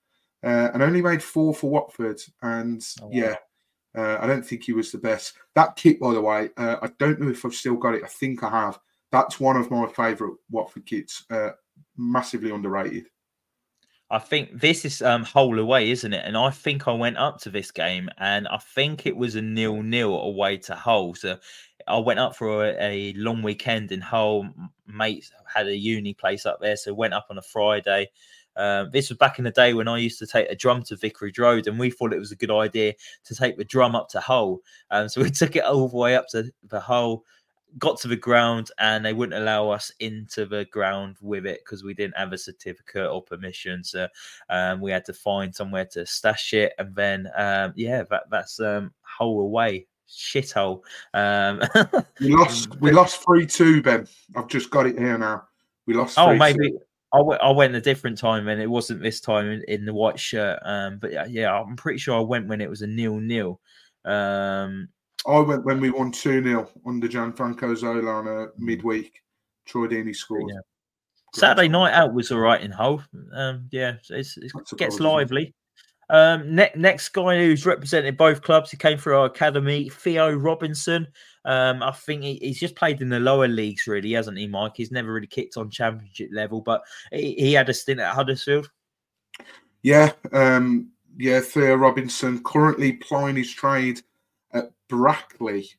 [0.42, 2.20] uh, and only made four for Watford.
[2.42, 3.10] And oh, wow.
[3.12, 3.36] yeah,
[3.96, 5.34] uh, I don't think he was the best.
[5.54, 8.04] That kit, by the way, uh, I don't know if I've still got it.
[8.04, 8.78] I think I have.
[9.10, 11.24] That's one of my favourite Watford kits.
[11.96, 13.06] Massively underrated.
[14.10, 16.24] I think this is um Hull away, isn't it?
[16.24, 19.42] And I think I went up to this game and I think it was a
[19.42, 21.14] nil nil away to Hull.
[21.14, 21.38] So
[21.88, 24.48] I went up for a, a, long weekend in Hull.
[24.86, 28.10] Mates had a uni place up there, so went up on a Friday.
[28.56, 30.96] Um, this was back in the day when I used to take a drum to
[30.96, 32.94] Vicarage Road, and we thought it was a good idea
[33.24, 34.60] to take the drum up to Hull.
[34.90, 37.24] Um, so we took it all the way up to the Hull,
[37.78, 41.82] got to the ground and they wouldn't allow us into the ground with it because
[41.82, 43.82] we didn't have a certificate or permission.
[43.82, 44.08] So
[44.48, 46.72] um, we had to find somewhere to stash it.
[46.78, 49.86] And then, um, yeah, that, that's um, away.
[50.08, 50.82] Shithole.
[51.14, 51.60] Um,
[52.20, 52.80] we lost.
[52.80, 53.82] We lost three two.
[53.82, 54.06] Ben,
[54.36, 55.44] I've just got it here now.
[55.86, 56.18] We lost.
[56.18, 56.74] Oh, maybe
[57.12, 59.94] I, w- I went a different time and it wasn't this time in, in the
[59.94, 60.58] white shirt.
[60.62, 63.60] Um, but yeah, yeah, I'm pretty sure I went when it was a nil nil.
[64.04, 64.88] Um,
[65.26, 69.22] I went when we won 2 0 under Gianfranco Zola on a midweek.
[69.64, 70.50] Troy Deeney scored.
[70.50, 70.60] Yeah.
[71.34, 73.02] Saturday night out was all right in Hull.
[73.32, 75.52] Um, yeah, it's, it gets lively.
[76.10, 81.06] Um, ne- next guy who's represented both clubs, he came through our academy, Theo Robinson.
[81.44, 84.74] Um, I think he, he's just played in the lower leagues, really, hasn't he, Mike?
[84.76, 88.70] He's never really kicked on championship level, but he, he had a stint at Huddersfield.
[89.82, 94.00] Yeah, um, yeah, Theo Robinson currently plying his trade
[94.54, 95.70] at Brackley,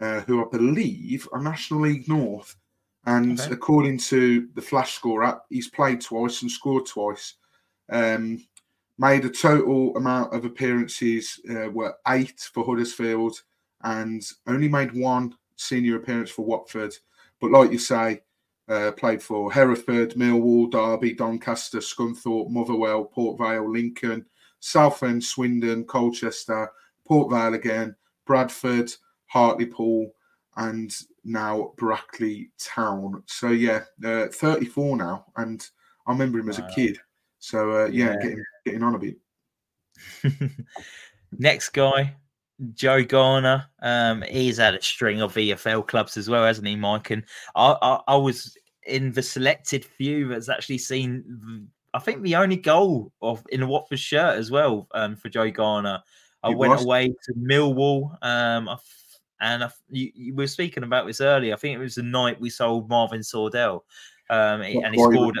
[0.00, 2.56] uh, who I believe are National League North.
[3.04, 3.52] And okay.
[3.52, 7.34] according to the Flash Score app, he's played twice and scored twice.
[7.90, 8.44] Um,
[8.98, 13.42] made a total amount of appearances uh, were eight for Huddersfield
[13.82, 16.94] and only made one senior appearance for Watford.
[17.40, 18.22] But like you say,
[18.68, 24.24] uh, played for Hereford, Millwall, Derby, Doncaster, Scunthorpe, Motherwell, Port Vale, Lincoln,
[24.60, 26.70] Southend, Swindon, Colchester,
[27.06, 27.96] Port Vale again,
[28.26, 28.92] Bradford,
[29.26, 30.12] Hartlepool,
[30.56, 30.94] and
[31.24, 33.22] now Brackley Town.
[33.26, 35.66] So yeah, uh, 34 now, and
[36.06, 36.98] I remember him as a kid.
[37.38, 39.16] So uh, yeah, yeah, getting getting on a bit.
[41.38, 42.14] Next guy,
[42.74, 43.66] Joe Garner.
[43.80, 47.10] Um, he's had a string of EFL clubs as well, hasn't he, Mike?
[47.10, 48.56] And I, I, I was
[48.86, 51.68] in the selected few that's actually seen.
[51.94, 55.50] I think the only goal of in a Watford shirt as well um, for Joe
[55.50, 56.02] Garner.
[56.42, 56.84] I it went was.
[56.84, 58.16] away to Millwall.
[58.22, 58.68] Um,
[59.40, 61.52] and I, you, you, were speaking about this earlier.
[61.52, 63.82] I think it was the night we sold Marvin Sordell.
[64.30, 65.38] Um, and he scored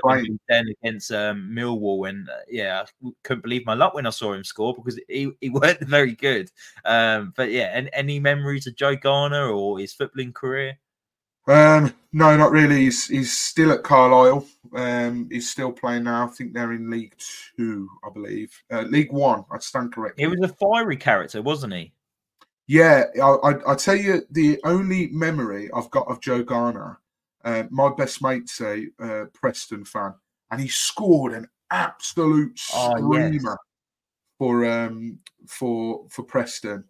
[0.48, 4.34] then against um, Millwall, and uh, yeah, I couldn't believe my luck when I saw
[4.34, 6.50] him score because he, he weren't very good.
[6.84, 10.78] Um, but yeah, and any memories of Joe Garner or his footballing career?
[11.46, 12.84] Um, no, not really.
[12.84, 14.46] He's he's still at Carlisle.
[14.74, 16.26] Um, he's still playing now.
[16.26, 17.14] I think they're in League
[17.56, 18.62] Two, I believe.
[18.70, 19.44] Uh, League One.
[19.50, 20.20] I stand correct.
[20.20, 21.92] He was a fiery character, wasn't he?
[22.68, 27.00] Yeah, I, I, I tell you, the only memory I've got of Joe Garner,
[27.44, 30.14] uh, my best mate say uh, Preston fan,
[30.50, 33.56] and he scored an absolute screamer oh, yes.
[34.38, 35.18] for um
[35.48, 36.84] for for Preston.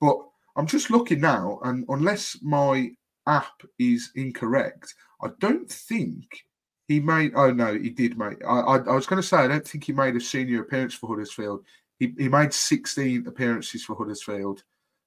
[0.00, 0.16] But
[0.56, 2.90] I'm just looking now, and unless my
[3.28, 4.94] app is incorrect.
[5.22, 6.44] I don't think
[6.88, 7.32] he made.
[7.36, 8.44] Oh no, he did make.
[8.44, 10.94] I, I, I was going to say I don't think he made a senior appearance
[10.94, 11.64] for Huddersfield.
[11.98, 14.62] He, he made 16 appearances for Huddersfield,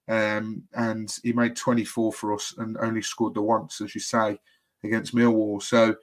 [0.07, 4.39] um, and he made 24 for us, and only scored the once, as you say,
[4.83, 5.61] against Millwall.
[5.61, 5.95] So,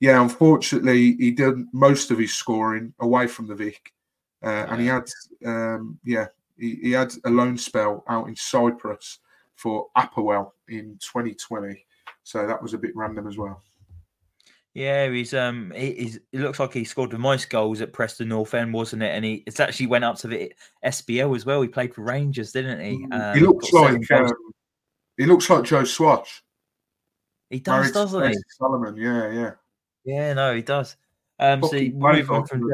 [0.00, 3.92] yeah, unfortunately, he did most of his scoring away from the Vic,
[4.44, 4.66] uh, yeah.
[4.70, 5.10] and he had,
[5.44, 9.18] um, yeah, he, he had a loan spell out in Cyprus
[9.56, 11.84] for APOEL in 2020.
[12.22, 13.62] So that was a bit random as well.
[14.76, 18.52] Yeah, he's um he's it looks like he scored the most goals at Preston North
[18.52, 19.06] End, wasn't it?
[19.06, 20.52] And he it's actually went up to the
[20.84, 21.62] SPL as well.
[21.62, 23.06] He played for Rangers, didn't he?
[23.10, 24.30] Um, he looks like um,
[25.16, 26.44] he looks like Joe Swash.
[27.48, 28.36] He does, doesn't he?
[28.50, 29.50] Solomon, yeah, yeah.
[30.04, 30.96] Yeah, no, he does.
[31.38, 32.68] Um so move on from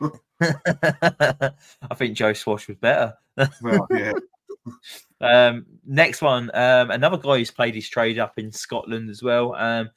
[0.00, 0.12] Joe.
[0.40, 3.12] I think Joe Swash was better.
[3.60, 4.12] well, yeah.
[5.20, 9.54] um, next one, um, another guy who's played his trade up in Scotland as well.
[9.54, 9.90] Um,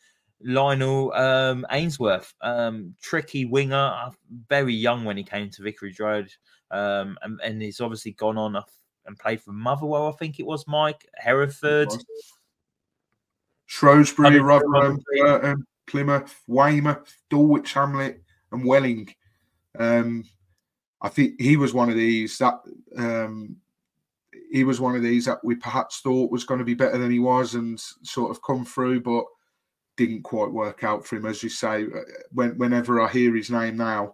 [0.44, 4.12] Lionel um, Ainsworth, um, tricky winger, uh,
[4.50, 6.30] very young when he came to Vicarage Road,
[6.72, 8.62] um, and, and, he's obviously gone on.
[9.06, 11.90] and played for Motherwell, I think it was Mike Hereford,
[13.66, 18.22] Shrewsbury, Rotherham, Burton, Plymouth, Weymouth, Dulwich Hamlet,
[18.52, 19.14] and Welling.
[19.78, 20.26] Um,
[21.02, 22.60] I think he was one of these that
[22.98, 23.58] um,
[24.54, 27.10] he was one of these that we perhaps thought was going to be better than
[27.10, 29.26] he was and sort of come through, but
[29.98, 31.26] didn't quite work out for him.
[31.26, 32.02] As you say, uh,
[32.32, 34.14] when, whenever I hear his name now,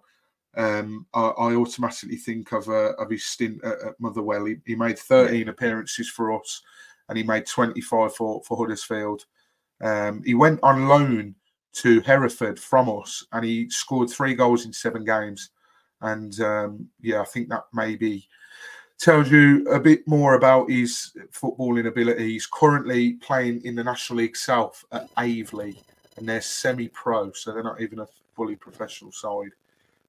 [0.56, 4.46] um, I, I, automatically think of uh, of his stint at, at Motherwell.
[4.46, 6.62] He, he, made 13 appearances for us,
[7.10, 9.26] and he made 25 for for Huddersfield.
[9.84, 11.36] Um, he went on loan
[11.74, 15.50] to Hereford from us, and he scored three goals in seven games.
[16.00, 18.26] And um, yeah, I think that maybe
[19.00, 22.34] tells you a bit more about his footballing ability.
[22.34, 25.78] He's currently playing in the National League South at Aveley,
[26.18, 29.52] and they're semi-pro, so they're not even a fully professional side.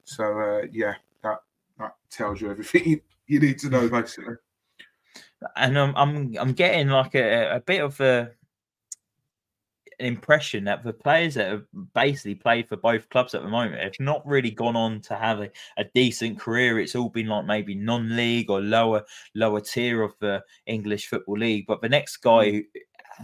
[0.04, 1.38] So uh, yeah, that
[1.78, 4.34] that tells you everything you, need to know basically.
[5.56, 8.32] And I'm I'm I'm getting like a, a bit of a
[10.00, 13.82] an impression that the players that have basically played for both clubs at the moment
[13.82, 16.80] have not really gone on to have a, a decent career.
[16.80, 21.66] It's all been like maybe non-league or lower lower tier of the English football league.
[21.66, 22.64] But the next guy mm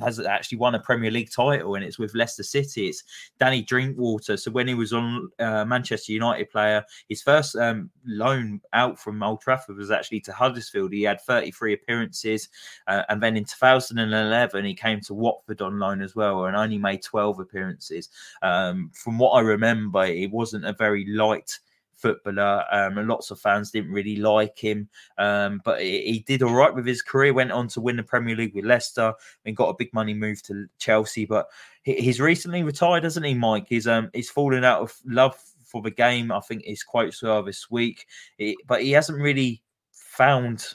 [0.00, 2.88] has actually won a Premier League title, and it's with Leicester City.
[2.88, 3.04] It's
[3.38, 4.36] Danny Drinkwater.
[4.36, 9.22] So when he was on uh, Manchester United player, his first um, loan out from
[9.22, 10.92] Old Trafford was actually to Huddersfield.
[10.92, 12.48] He had 33 appearances,
[12.86, 16.78] uh, and then in 2011 he came to Watford on loan as well, and only
[16.78, 18.08] made 12 appearances.
[18.42, 21.58] Um, from what I remember, it wasn't a very light
[21.96, 22.64] footballer.
[22.70, 24.88] Um, and lots of fans didn't really like him,
[25.18, 27.32] um, but he, he, did all right with his career.
[27.34, 30.42] Went on to win the Premier League with Leicester and got a big money move
[30.44, 31.24] to Chelsea.
[31.24, 31.48] But
[31.82, 33.66] he, he's recently retired, hasn't he, Mike?
[33.68, 36.30] He's um he's fallen out of love for the game.
[36.30, 38.06] I think his quotes were this week,
[38.38, 40.66] it, but he hasn't really found.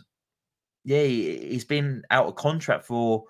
[0.84, 3.26] Yeah, he, has been out of contract for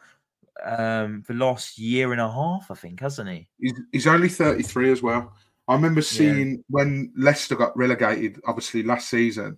[0.63, 3.47] um the last year and a half, I think, hasn't he?
[3.59, 5.33] He's, he's only 33 as well.
[5.71, 6.57] I remember seeing yeah.
[6.67, 9.57] when Leicester got relegated, obviously last season.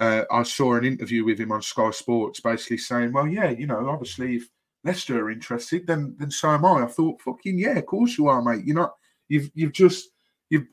[0.00, 3.66] Uh, I saw an interview with him on Sky Sports, basically saying, "Well, yeah, you
[3.66, 4.48] know, obviously if
[4.84, 8.26] Leicester are interested, then then so am I." I thought, "Fucking yeah, of course you
[8.28, 8.64] are, mate.
[8.64, 8.94] You're not.
[9.28, 10.08] You've you've just
[10.48, 10.66] you've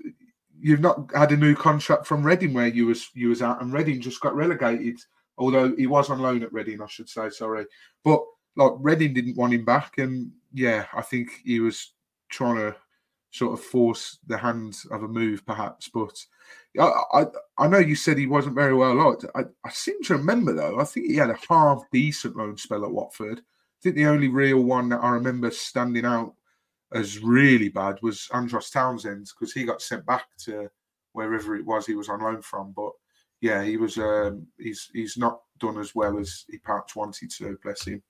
[0.58, 3.74] you've not had a new contract from Reading where you was you was at, and
[3.74, 4.98] Reading just got relegated.
[5.38, 7.30] Although he was on loan at Reading, I should say.
[7.30, 7.66] Sorry,
[8.06, 8.24] but
[8.56, 11.92] like Reading didn't want him back, and yeah, I think he was
[12.30, 12.78] trying to
[13.32, 15.90] sort of force the hand of a move, perhaps.
[15.90, 16.18] But
[16.80, 17.26] I, I,
[17.58, 19.26] I know you said he wasn't very well liked.
[19.36, 20.80] I, I seem to remember though.
[20.80, 23.40] I think he had a half decent loan spell at Watford.
[23.40, 26.34] I think the only real one that I remember standing out
[26.94, 30.70] as really bad was Andros Townsend because he got sent back to
[31.14, 32.72] wherever it was he was on loan from.
[32.72, 32.92] But
[33.42, 33.98] yeah, he was.
[33.98, 37.58] Um, he's he's not done as well as he perhaps wanted to.
[37.64, 38.02] Bless him.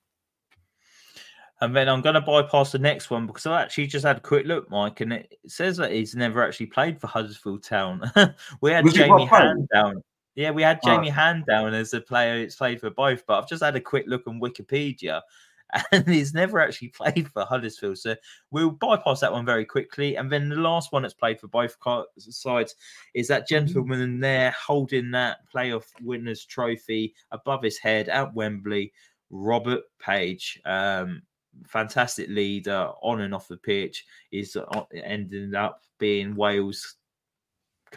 [1.59, 4.21] And then I'm going to bypass the next one because I actually just had a
[4.21, 8.01] quick look, Mike, and it says that he's never actually played for Huddersfield Town.
[8.61, 10.03] we had Was Jamie Hand down.
[10.35, 11.13] Yeah, we had Jamie oh.
[11.13, 14.05] Hand down as a player who's played for both, but I've just had a quick
[14.07, 15.21] look on Wikipedia
[15.91, 17.97] and he's never actually played for Huddersfield.
[17.97, 18.15] So
[18.51, 20.15] we'll bypass that one very quickly.
[20.15, 21.75] And then the last one that's played for both
[22.17, 22.75] sides
[23.13, 23.65] is that mm-hmm.
[23.65, 28.93] gentleman there holding that playoff winners trophy above his head at Wembley,
[29.29, 30.59] Robert Page.
[30.65, 31.21] Um,
[31.65, 34.05] fantastic leader on and off the pitch.
[34.31, 36.95] Is uh, ending up being Wales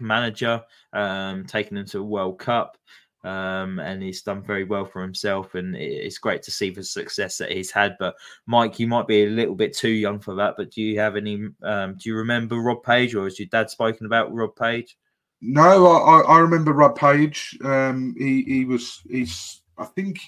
[0.01, 0.63] manager,
[0.93, 2.77] um, taking them to a World Cup.
[3.23, 7.37] Um, and he's done very well for himself, and it's great to see the success
[7.37, 7.97] that he's had.
[7.99, 8.15] But
[8.47, 10.55] Mike, you might be a little bit too young for that.
[10.57, 11.49] But do you have any?
[11.63, 14.97] Um, do you remember Rob Page, or has your dad spoken about Rob Page?
[15.43, 17.59] No, I, I remember Rob Page.
[17.63, 20.21] Um, he he was he's I think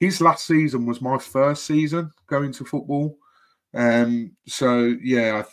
[0.00, 3.16] his last season was my first season going to football.
[3.74, 5.44] Um, so yeah,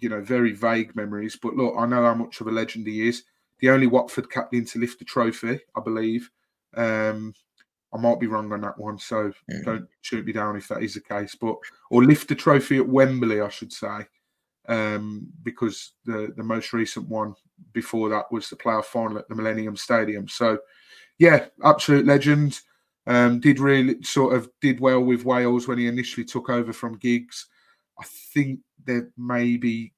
[0.00, 1.36] you know, very vague memories.
[1.40, 3.24] But look, I know how much of a legend he is.
[3.60, 6.30] The only Watford captain to lift the trophy, I believe.
[6.76, 7.32] Um,
[7.94, 9.64] I might be wrong on that one, so mm.
[9.64, 11.34] don't shoot me down if that is the case.
[11.34, 11.56] But
[11.90, 14.06] or lift the trophy at Wembley, I should say,
[14.68, 17.34] um, because the the most recent one
[17.72, 20.28] before that was the playoff final at the Millennium Stadium.
[20.28, 20.58] So,
[21.18, 22.60] yeah, absolute legend.
[23.06, 26.98] Um, did really sort of did well with Wales when he initially took over from
[26.98, 27.46] Giggs.
[28.00, 29.92] I think they're maybe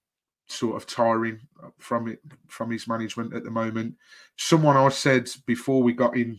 [0.47, 1.41] sort of tiring
[1.79, 3.95] from it from his management at the moment.
[4.37, 6.39] Someone I said before we got in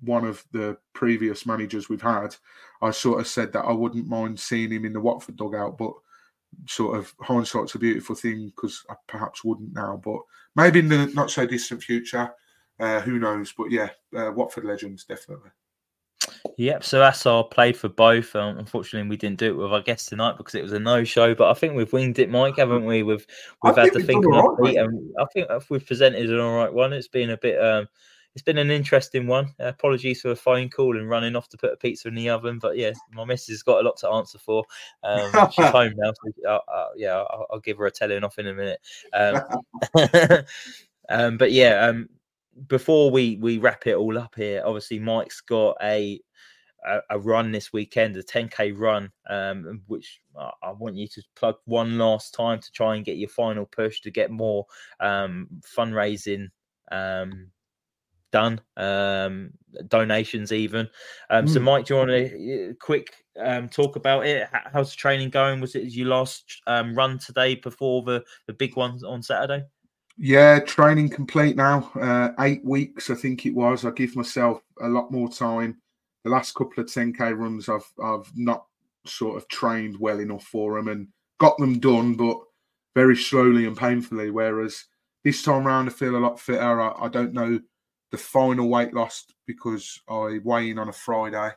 [0.00, 2.34] one of the previous managers we've had,
[2.82, 5.92] I sort of said that I wouldn't mind seeing him in the Watford dugout, but
[6.66, 10.20] sort of hindsight's a beautiful thing because I perhaps wouldn't now, but
[10.56, 12.30] maybe in the not so distant future.
[12.80, 13.52] Uh, who knows?
[13.56, 15.50] But yeah, uh, Watford legends definitely.
[16.56, 18.34] Yep, so that's our played for both.
[18.34, 21.34] Um, unfortunately, we didn't do it with our guest tonight because it was a no-show.
[21.34, 23.02] But I think we've winged it, Mike, haven't we?
[23.02, 23.26] We've
[23.62, 26.92] we've I had to think on and I think we've presented an all right one.
[26.92, 27.88] It's been a bit um,
[28.34, 29.46] it's been an interesting one.
[29.58, 32.28] Uh, apologies for a phone call and running off to put a pizza in the
[32.28, 34.64] oven, but yeah, my missus has got a lot to answer for.
[35.02, 38.38] Um, she's home now, so uh, uh, yeah, I'll, I'll, give her a telling off
[38.38, 38.80] in a minute.
[39.12, 39.42] Um,
[41.08, 42.08] um, but yeah, um,
[42.68, 46.20] before we we wrap it all up here, obviously Mike's got a
[46.86, 50.20] a, a run this weekend, a 10k run, um, which
[50.62, 54.00] I want you to plug one last time to try and get your final push
[54.02, 54.66] to get more
[55.00, 56.48] um, fundraising
[56.92, 57.50] um,
[58.30, 59.50] done, um,
[59.88, 60.88] donations even.
[61.30, 61.50] Um, mm.
[61.50, 64.48] So, Mike, do you want to uh, quick um, talk about it?
[64.72, 65.60] How's the training going?
[65.60, 69.64] Was it your last um, run today before the, the big one on Saturday?
[70.20, 71.90] Yeah, training complete now.
[71.94, 73.84] Uh, eight weeks, I think it was.
[73.84, 75.80] I give myself a lot more time.
[76.24, 78.66] The last couple of 10k runs, I've I've not
[79.06, 81.08] sort of trained well enough for them and
[81.38, 82.38] got them done, but
[82.94, 84.30] very slowly and painfully.
[84.30, 84.84] Whereas
[85.24, 86.80] this time around, I feel a lot fitter.
[86.80, 87.60] I, I don't know
[88.10, 91.50] the final weight loss because I weigh in on a Friday.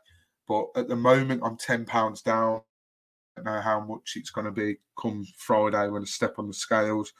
[0.47, 2.61] But at the moment, I'm 10 pounds down.
[3.37, 6.47] I don't know how much it's going to be come Friday when I step on
[6.47, 7.13] the scales.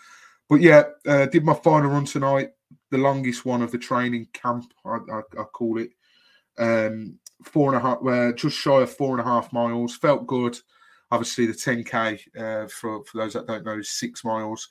[0.50, 2.50] But yeah, uh, did my final run tonight,
[2.90, 5.92] the longest one of the training camp, I, I, I call it.
[6.58, 9.96] Um, four and a half, uh, just shy of four and a half miles.
[9.96, 10.58] Felt good.
[11.12, 14.70] Obviously, the 10k uh, for for those that don't know is six miles.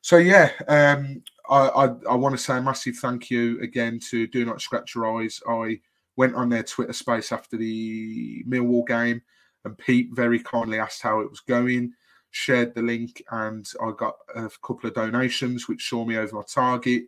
[0.00, 4.26] So yeah, um, I, I, I want to say a massive thank you again to
[4.26, 5.40] Do Not Scratch Your Eyes.
[5.48, 5.80] I
[6.16, 9.22] went on their Twitter space after the Millwall game,
[9.64, 11.92] and Pete very kindly asked how it was going,
[12.30, 16.42] shared the link, and I got a couple of donations which saw me over my
[16.46, 17.04] target.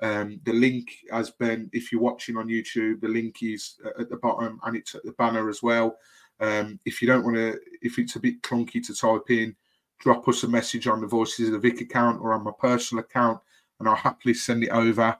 [0.00, 4.16] Um, the link has been, if you're watching on YouTube, the link is at the
[4.16, 5.96] bottom and it's at the banner as well.
[6.40, 9.56] Um, if you don't want to, if it's a bit clunky to type in,
[9.98, 13.02] drop us a message on the Voices of the Vic account or on my personal
[13.02, 13.40] account
[13.78, 15.16] and I'll happily send it over.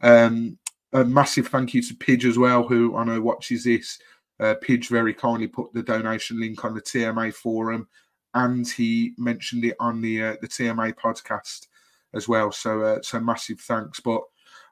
[0.00, 0.58] Um,
[0.92, 3.98] a massive thank you to Pidge as well, who I know watches this.
[4.38, 7.88] Uh, Pidge very kindly put the donation link on the TMA forum,
[8.34, 11.68] and he mentioned it on the uh, the TMA podcast
[12.14, 12.52] as well.
[12.52, 14.00] So uh, so massive thanks.
[14.00, 14.22] But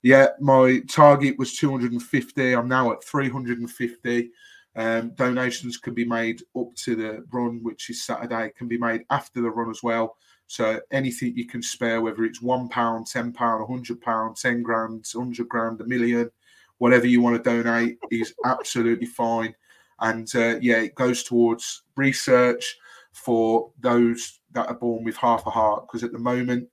[0.03, 2.53] yeah, my target was 250.
[2.53, 4.31] I'm now at 350.
[4.77, 9.03] Um, donations can be made up to the run, which is Saturday, can be made
[9.11, 10.17] after the run as well.
[10.47, 14.63] So anything you can spare, whether it's one pound, ten pound, a hundred pound, ten
[14.63, 16.31] grand, hundred grand, a million,
[16.79, 19.55] whatever you want to donate is absolutely fine.
[20.01, 22.79] And uh, yeah, it goes towards research
[23.13, 25.87] for those that are born with half a heart.
[25.87, 26.69] Because at the moment,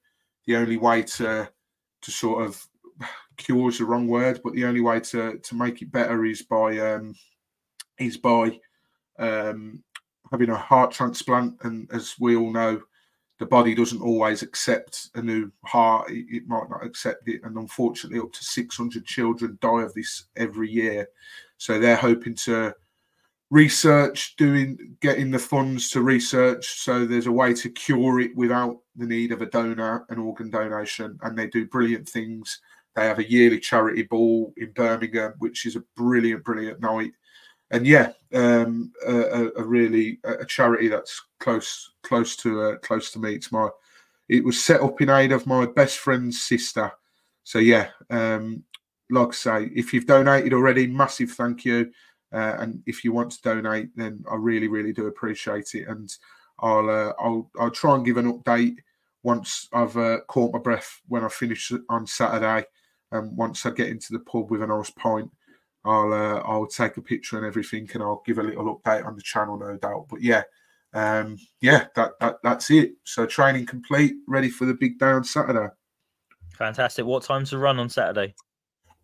[0.48, 1.48] the only way to
[2.02, 2.66] to sort of
[3.38, 6.42] cure is the wrong word, but the only way to to make it better is
[6.42, 7.14] by um,
[8.00, 8.60] is by
[9.20, 9.84] um,
[10.32, 11.56] having a heart transplant.
[11.62, 12.82] And as we all know,
[13.40, 16.10] the body doesn't always accept a new heart.
[16.10, 17.42] It, it, might not accept it.
[17.44, 21.08] And unfortunately, up to 600 children die of this every year.
[21.58, 22.74] So they're hoping to
[23.50, 26.82] research, doing, getting the funds to research.
[26.82, 30.50] So there's a way to cure it without the need of a donor, an organ
[30.50, 31.18] donation.
[31.22, 32.60] And they do brilliant things.
[32.96, 37.12] They have a yearly charity ball in Birmingham, which is a brilliant, brilliant night
[37.72, 43.20] and yeah, um, a, a, really a charity that's close close to uh, close to
[43.20, 43.34] me.
[43.34, 43.70] It's my
[44.30, 46.92] it was set up in aid of my best friend's sister.
[47.44, 48.64] So yeah, um,
[49.10, 51.92] like I say, if you've donated already, massive thank you.
[52.34, 55.88] Uh, and if you want to donate, then I really really do appreciate it.
[55.88, 56.14] And
[56.60, 58.78] I'll uh, I'll I'll try and give an update
[59.24, 62.68] once I've uh, caught my breath when I finish on Saturday,
[63.12, 65.32] and once I get into the pub with a nice pint.
[65.86, 69.16] I'll uh, I'll take a picture and everything, and I'll give a little update on
[69.16, 70.08] the channel, no doubt.
[70.10, 70.44] But yeah,
[70.94, 72.94] um, yeah, that, that that's it.
[73.06, 75.68] So training complete, ready for the big day on Saturday.
[76.58, 77.06] Fantastic.
[77.06, 78.36] What time's the run on Saturday?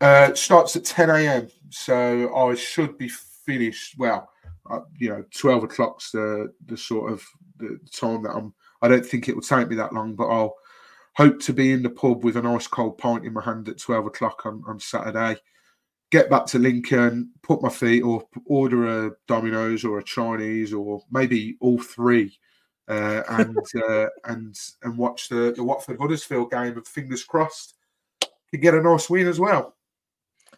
[0.04, 1.48] Uh, it starts at 10 a.m.
[1.70, 3.96] So I should be finished.
[3.98, 4.30] Well,
[4.70, 7.24] uh, you know, 12 o'clock's the the sort of
[7.58, 8.54] the time that I'm.
[8.82, 10.56] I don't think it will take me that long, but I'll
[11.16, 13.78] hope to be in the pub with a nice cold pint in my hand at
[13.78, 15.38] 12 o'clock on, on Saturday
[16.14, 21.02] get back to Lincoln, put my feet up, order a Domino's or a Chinese or
[21.10, 22.38] maybe all three,
[22.88, 23.58] uh, and
[23.90, 26.74] uh, and and watch the, the Watford Huddersfield game.
[26.78, 27.74] And fingers crossed,
[28.52, 29.76] to get a nice win as well.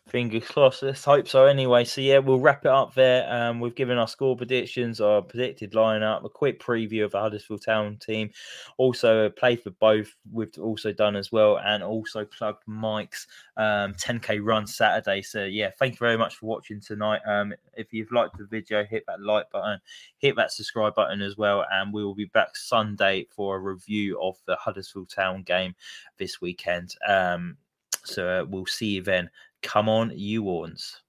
[0.07, 0.84] Fingers crossed.
[0.84, 1.45] Let's hope so.
[1.45, 3.27] Anyway, so yeah, we'll wrap it up there.
[3.34, 7.65] Um, we've given our score predictions, our predicted lineup, a quick preview of the Huddersfield
[7.65, 8.30] Town team,
[8.77, 10.15] also a play for both.
[10.32, 13.26] We've also done as well, and also plugged Mike's
[13.57, 15.23] um, 10k run Saturday.
[15.23, 17.22] So yeah, thank you very much for watching tonight.
[17.26, 19.80] Um, if you've liked the video, hit that like button,
[20.19, 24.22] hit that subscribe button as well, and we will be back Sunday for a review
[24.22, 25.73] of the Huddersfield Town game
[26.19, 26.94] this weekend.
[27.07, 27.57] Um,
[28.03, 29.32] so uh, we'll see you then.
[29.66, 31.02] Come on, you Horns.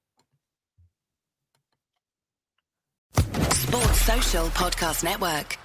[3.14, 5.58] Sports Social Podcast Network.